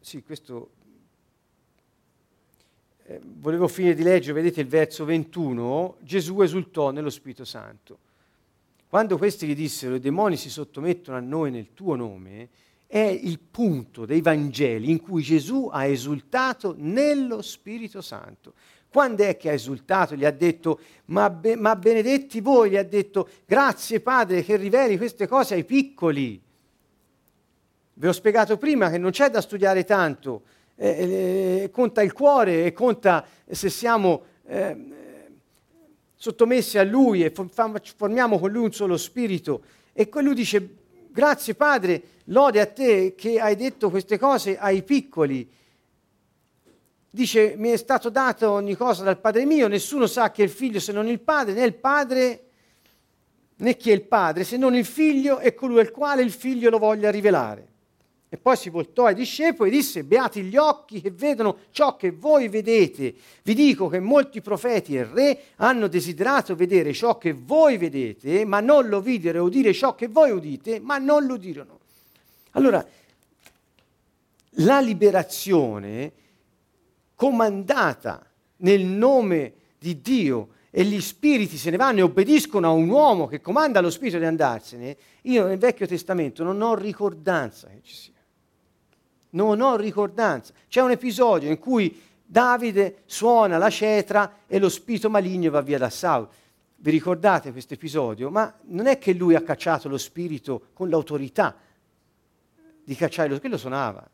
[0.00, 0.70] sì, questo
[3.02, 7.98] eh, volevo finire di leggere, vedete il verso 21, Gesù esultò nello Spirito Santo.
[8.88, 12.48] Quando questi gli dissero i demoni si sottomettono a noi nel tuo nome,
[12.86, 18.54] è il punto dei Vangeli in cui Gesù ha esultato nello Spirito Santo.
[18.90, 20.14] Quando è che ha esultato?
[20.14, 24.96] Gli ha detto, ma, be- ma benedetti voi, gli ha detto, grazie Padre che riveli
[24.96, 26.40] queste cose ai piccoli.
[27.94, 30.42] Vi ho spiegato prima che non c'è da studiare tanto,
[30.76, 34.76] eh, eh, conta il cuore e conta se siamo eh,
[36.14, 37.32] sottomessi a Lui e
[37.96, 39.62] formiamo con Lui un solo spirito.
[39.92, 40.76] E lui dice,
[41.10, 45.48] grazie Padre, lode a te che hai detto queste cose ai piccoli.
[47.16, 50.50] Dice, mi è stato dato ogni cosa dal Padre mio, nessuno sa che è il
[50.50, 52.44] figlio se non il Padre, né il Padre
[53.56, 56.68] né chi è il Padre se non il figlio e colui al quale il figlio
[56.68, 57.68] lo voglia rivelare.
[58.28, 62.10] E poi si voltò ai discepoli e disse, beati gli occhi che vedono ciò che
[62.10, 63.14] voi vedete.
[63.42, 68.60] Vi dico che molti profeti e re hanno desiderato vedere ciò che voi vedete, ma
[68.60, 71.78] non lo videro, e udire ciò che voi udite, ma non lo udirono.
[72.50, 72.86] Allora,
[74.50, 76.12] la liberazione
[77.16, 78.24] comandata
[78.58, 83.26] nel nome di Dio e gli spiriti se ne vanno e obbediscono a un uomo
[83.26, 87.94] che comanda allo spirito di andarsene, io nel Vecchio Testamento non ho ricordanza che ci
[87.94, 88.14] sia
[89.36, 90.52] non ho ricordanza.
[90.66, 95.78] C'è un episodio in cui Davide suona la cetra e lo spirito maligno va via
[95.78, 96.28] da Saul.
[96.78, 98.30] Vi ricordate questo episodio?
[98.30, 101.56] Ma non è che lui ha cacciato lo spirito con l'autorità
[102.82, 104.10] di cacciare lo spirito, quello suonava.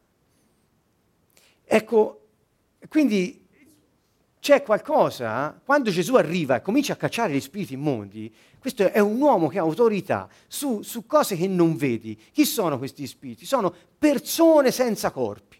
[1.64, 2.21] Ecco,
[2.88, 3.42] quindi
[4.42, 9.20] c'è qualcosa, quando Gesù arriva e comincia a cacciare gli spiriti immondi, questo è un
[9.20, 12.20] uomo che ha autorità su, su cose che non vedi.
[12.32, 13.46] Chi sono questi spiriti?
[13.46, 15.58] Sono persone senza corpi.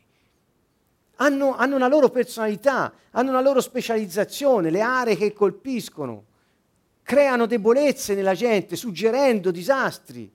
[1.17, 6.25] Hanno, hanno, una loro personalità, hanno una loro specializzazione, le aree che colpiscono,
[7.03, 10.29] creano debolezze nella gente, suggerendo disastri.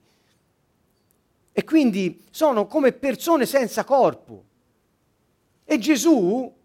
[1.52, 4.44] E quindi sono come persone senza corpo.
[5.64, 6.56] E Gesù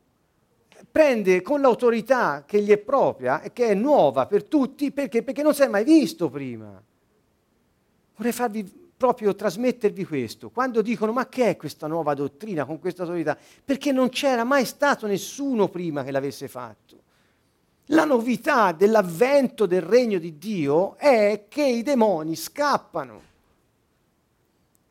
[0.94, 5.24] prende con l'autorità che gli è propria e che è nuova per tutti, perché?
[5.24, 6.80] Perché non si è mai visto prima.
[8.16, 10.52] Vorrei farvi proprio trasmettervi questo.
[10.52, 13.36] Quando dicono ma che è questa nuova dottrina con questa autorità?
[13.66, 17.02] Perché non c'era mai stato nessuno prima che l'avesse fatto.
[17.88, 23.22] La novità dell'avvento del regno di Dio è che i demoni scappano.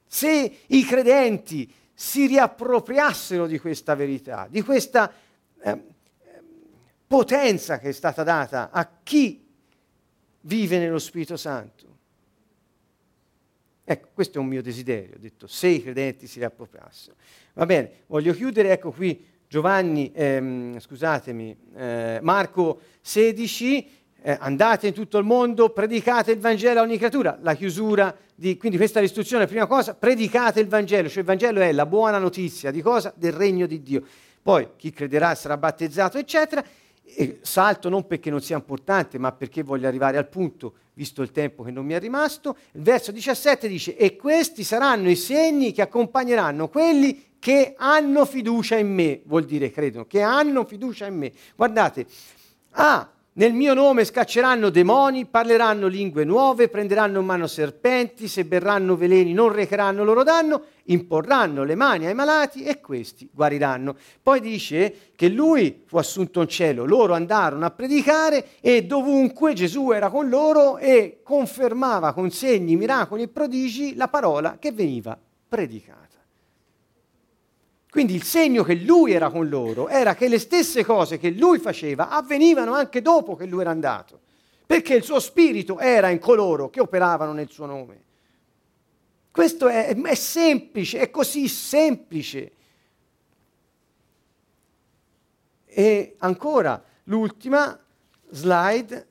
[0.04, 5.10] Se i credenti si riappropriassero di questa verità, di questa
[5.62, 5.90] eh,
[7.12, 9.46] potenza che è stata data a chi
[10.40, 11.98] vive nello Spirito Santo.
[13.84, 17.14] Ecco, questo è un mio desiderio, ho detto, se i credenti si riappropriassero.
[17.52, 23.90] Va bene, voglio chiudere, ecco qui Giovanni, ehm, scusatemi, eh, Marco 16,
[24.22, 28.56] eh, andate in tutto il mondo, predicate il Vangelo a ogni creatura, la chiusura di,
[28.56, 32.16] quindi questa è l'istruzione, prima cosa, predicate il Vangelo, cioè il Vangelo è la buona
[32.16, 33.12] notizia di cosa?
[33.14, 34.02] Del regno di Dio.
[34.40, 36.64] Poi chi crederà sarà battezzato, eccetera.
[37.14, 41.30] E salto non perché non sia importante, ma perché voglio arrivare al punto, visto il
[41.30, 42.56] tempo che non mi è rimasto.
[42.72, 48.76] Il verso 17 dice, e questi saranno i segni che accompagneranno quelli che hanno fiducia
[48.76, 51.32] in me, vuol dire credono, che hanno fiducia in me.
[51.56, 52.06] Guardate,
[52.70, 58.94] ah, nel mio nome scacceranno demoni, parleranno lingue nuove, prenderanno in mano serpenti, se berranno
[58.94, 63.96] veleni non recheranno loro danno, imporranno le mani ai malati e questi guariranno.
[64.22, 69.92] Poi dice che lui fu assunto in cielo, loro andarono a predicare e dovunque Gesù
[69.92, 75.18] era con loro e confermava con segni, miracoli e prodigi la parola che veniva
[75.48, 76.11] predicata.
[77.92, 81.58] Quindi il segno che lui era con loro era che le stesse cose che lui
[81.58, 84.18] faceva avvenivano anche dopo che lui era andato,
[84.64, 88.02] perché il suo spirito era in coloro che operavano nel suo nome.
[89.30, 92.52] Questo è, è semplice, è così semplice.
[95.66, 97.78] E ancora l'ultima
[98.30, 99.06] slide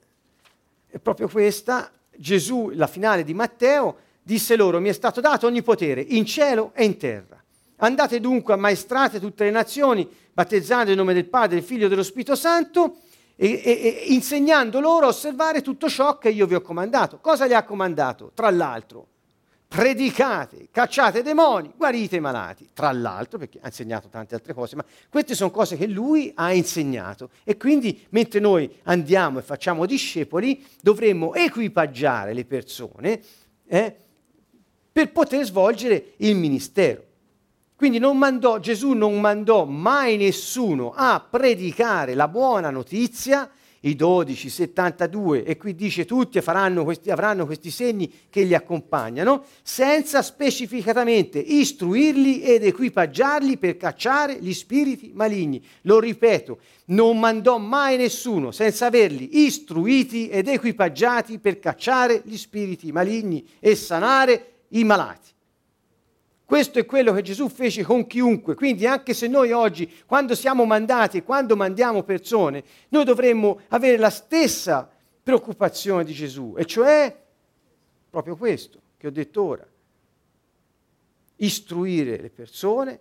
[0.88, 1.92] è proprio questa.
[2.18, 6.72] Gesù, la finale di Matteo, disse loro, mi è stato dato ogni potere in cielo
[6.74, 7.41] e in terra.
[7.84, 12.04] Andate dunque, ammaestrate tutte le nazioni, battezzando nel nome del Padre, del Figlio e dello
[12.04, 12.98] Spirito Santo,
[13.36, 17.18] e, e, e, insegnando loro a osservare tutto ciò che io vi ho comandato.
[17.20, 18.34] Cosa gli ha comandato?
[18.36, 19.08] Tra l'altro,
[19.68, 22.70] predicate, cacciate demoni, guarite i malati.
[22.72, 26.54] Tra l'altro, perché ha insegnato tante altre cose, ma queste sono cose che lui ha
[26.54, 27.32] insegnato.
[27.44, 33.20] E quindi, mentre noi andiamo e facciamo discepoli, dovremmo equipaggiare le persone
[33.66, 33.96] eh,
[34.92, 37.10] per poter svolgere il ministero.
[37.82, 44.50] Quindi non mandò, Gesù non mandò mai nessuno a predicare la buona notizia, i 12,
[44.50, 52.44] 72, e qui dice tutti questi, avranno questi segni che li accompagnano, senza specificatamente istruirli
[52.44, 55.60] ed equipaggiarli per cacciare gli spiriti maligni.
[55.82, 56.60] Lo ripeto,
[56.90, 63.74] non mandò mai nessuno senza averli istruiti ed equipaggiati per cacciare gli spiriti maligni e
[63.74, 65.31] sanare i malati.
[66.52, 68.56] Questo è quello che Gesù fece con chiunque.
[68.56, 74.10] Quindi anche se noi oggi, quando siamo mandati quando mandiamo persone, noi dovremmo avere la
[74.10, 74.92] stessa
[75.24, 77.18] preoccupazione di Gesù, e cioè
[78.10, 79.66] proprio questo che ho detto ora.
[81.38, 83.00] Istruire le persone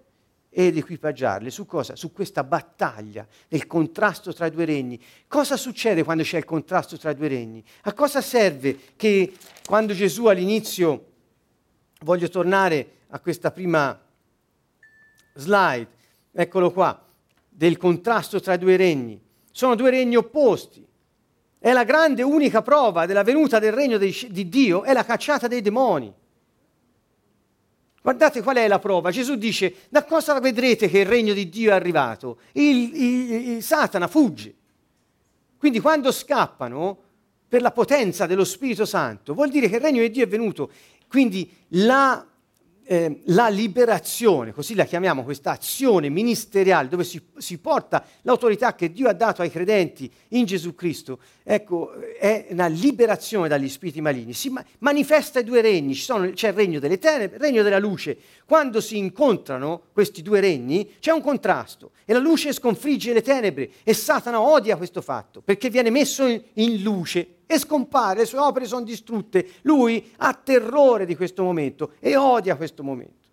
[0.49, 1.97] ed equipaggiarle su cosa?
[1.97, 5.03] Su questa battaglia del contrasto tra i due regni.
[5.27, 7.65] Cosa succede quando c'è il contrasto tra i due regni?
[7.83, 9.33] A cosa serve che
[9.67, 11.07] quando Gesù all'inizio,
[12.03, 13.99] voglio tornare a questa prima
[15.35, 15.89] slide,
[16.33, 17.05] eccolo qua,
[17.49, 19.21] del contrasto tra i due regni.
[19.51, 20.87] Sono due regni opposti.
[21.59, 25.47] È la grande unica prova della venuta del regno di, di Dio, è la cacciata
[25.47, 26.13] dei demoni.
[28.03, 29.11] Guardate qual è la prova.
[29.11, 32.39] Gesù dice, da cosa vedrete che il regno di Dio è arrivato?
[32.53, 34.55] Il, il, il Satana fugge.
[35.59, 36.99] Quindi quando scappano
[37.47, 40.71] per la potenza dello Spirito Santo, vuol dire che il regno di Dio è venuto.
[41.09, 42.27] Quindi la
[42.91, 48.91] eh, la liberazione, così la chiamiamo questa azione ministeriale dove si, si, porta l'autorità che
[48.91, 54.33] Dio ha dato ai credenti in Gesù Cristo, ecco, è una liberazione dagli spiriti maligni.
[54.33, 57.79] Si ma- manifesta i due regni, sono, c'è il regno delle tenebre, il regno della
[57.79, 58.17] luce.
[58.45, 63.71] Quando si incontrano questi due regni c'è un contrasto e la luce sconfigge le tenebre
[63.85, 68.39] e Satana odia questo fatto perché viene messo in, in luce e scompare, le sue
[68.39, 69.55] opere sono distrutte.
[69.63, 73.27] Lui ha terrore di questo momento e odia questo momento.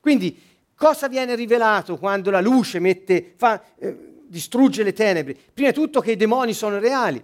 [0.00, 0.40] Quindi
[0.74, 5.36] cosa viene rivelato quando la luce mette, fa, eh, distrugge le tenebre?
[5.52, 7.22] Prima di tutto che i demoni sono reali,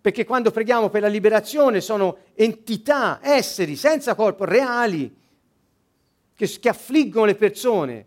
[0.00, 5.12] perché quando preghiamo per la liberazione sono entità, esseri senza corpo, reali,
[6.36, 8.06] che, che affliggono le persone,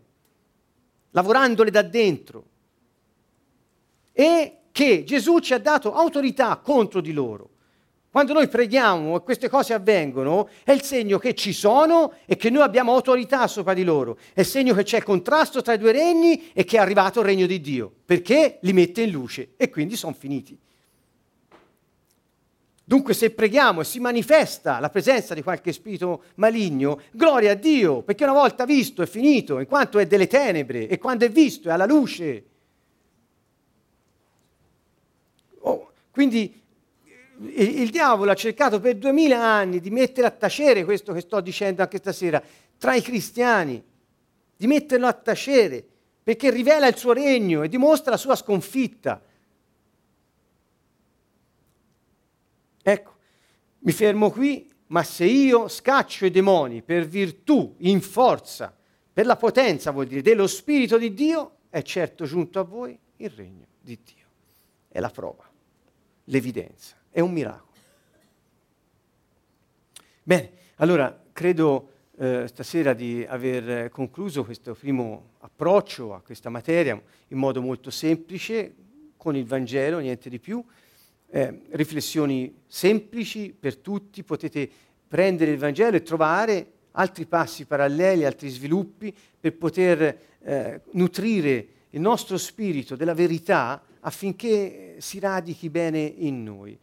[1.12, 2.46] lavorandole da dentro.
[4.14, 7.50] E che Gesù ci ha dato autorità contro di loro.
[8.12, 12.50] Quando noi preghiamo e queste cose avvengono, è il segno che ci sono e che
[12.50, 14.18] noi abbiamo autorità sopra di loro.
[14.34, 17.26] È il segno che c'è contrasto tra i due regni e che è arrivato il
[17.26, 20.60] regno di Dio, perché li mette in luce e quindi sono finiti.
[22.84, 28.02] Dunque se preghiamo e si manifesta la presenza di qualche spirito maligno, gloria a Dio,
[28.02, 31.70] perché una volta visto è finito, in quanto è delle tenebre e quando è visto
[31.70, 32.44] è alla luce.
[36.16, 36.64] Quindi
[37.40, 41.42] il, il diavolo ha cercato per duemila anni di mettere a tacere questo che sto
[41.42, 42.42] dicendo anche stasera
[42.78, 43.84] tra i cristiani,
[44.56, 45.86] di metterlo a tacere,
[46.24, 49.22] perché rivela il suo regno e dimostra la sua sconfitta.
[52.82, 53.16] Ecco,
[53.80, 58.74] mi fermo qui, ma se io scaccio i demoni per virtù, in forza,
[59.12, 63.30] per la potenza, vuol dire, dello Spirito di Dio, è certo giunto a voi il
[63.32, 64.28] regno di Dio.
[64.88, 65.44] È la prova,
[66.26, 67.74] l'evidenza, è un miracolo.
[70.24, 77.38] Bene, allora credo eh, stasera di aver concluso questo primo approccio a questa materia in
[77.38, 78.74] modo molto semplice,
[79.18, 80.64] con il Vangelo, niente di più.
[81.28, 84.70] Eh, riflessioni semplici per tutti, potete
[85.08, 92.02] prendere il Vangelo e trovare altri passi paralleli, altri sviluppi per poter eh, nutrire il
[92.02, 96.78] nostro spirito della verità affinché si radichi bene in noi.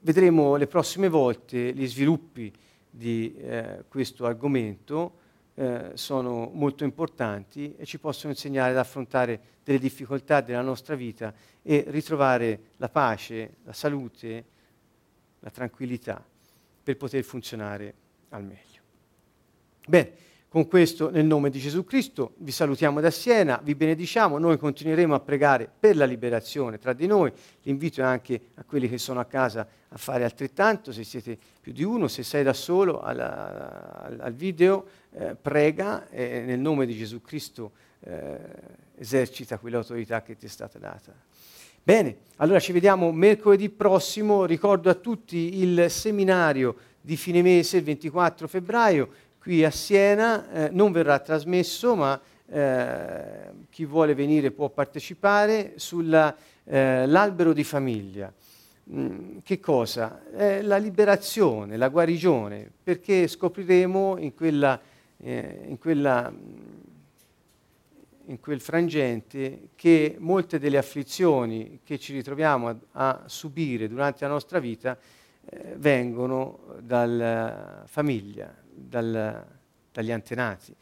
[0.00, 2.52] Vedremo le prossime volte gli sviluppi
[2.88, 9.78] di eh, questo argomento, eh, sono molto importanti e ci possono insegnare ad affrontare delle
[9.78, 14.44] difficoltà della nostra vita e ritrovare la pace, la salute,
[15.40, 16.22] la tranquillità
[16.82, 17.94] per poter funzionare
[18.28, 18.82] al meglio.
[19.88, 20.12] Bene,
[20.56, 25.14] con questo, nel nome di Gesù Cristo, vi salutiamo da Siena, vi benediciamo, noi continueremo
[25.14, 27.30] a pregare per la liberazione tra di noi,
[27.64, 31.72] l'invito è anche a quelli che sono a casa a fare altrettanto, se siete più
[31.72, 36.96] di uno, se sei da solo alla, al, video, eh, prega e nel nome di
[36.96, 38.38] Gesù Cristo eh,
[38.96, 41.12] esercita quell'autorità che ti è stata data.
[41.82, 47.84] Bene, allora ci vediamo mercoledì prossimo, ricordo a tutti il seminario di fine mese, il
[47.84, 49.08] 24 febbraio,
[49.46, 57.50] qui a Siena, eh, non verrà trasmesso, ma eh, chi vuole venire può partecipare sull'albero
[57.50, 58.32] eh, di famiglia.
[58.90, 60.20] Mm, che cosa?
[60.62, 64.80] la liberazione, la guarigione, perché scopriremo in, quella,
[65.18, 66.32] eh, in, quella,
[68.26, 74.30] in quel frangente che molte delle afflizioni che ci ritroviamo a, a subire durante la
[74.32, 74.98] nostra vita
[75.48, 79.44] eh, vengono dalla famiglia, dal,
[79.92, 80.74] dagli antenati.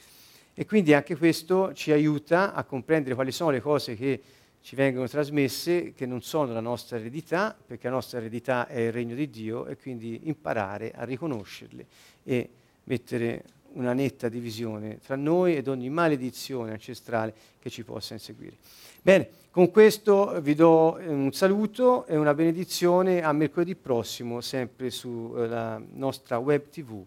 [0.52, 4.20] E quindi anche questo ci aiuta a comprendere quali sono le cose che
[4.60, 8.92] ci vengono trasmesse, che non sono la nostra eredità, perché la nostra eredità è il
[8.92, 11.86] regno di Dio, e quindi imparare a riconoscerle
[12.22, 12.50] e
[12.84, 18.56] mettere una netta divisione tra noi ed ogni maledizione ancestrale che ci possa inseguire.
[19.02, 25.82] Bene, con questo vi do un saluto e una benedizione a mercoledì prossimo, sempre sulla
[25.92, 27.04] nostra web tv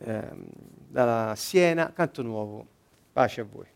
[0.00, 0.46] ehm,
[0.88, 2.66] dalla Siena, Canto Nuovo.
[3.12, 3.66] Pace a voi.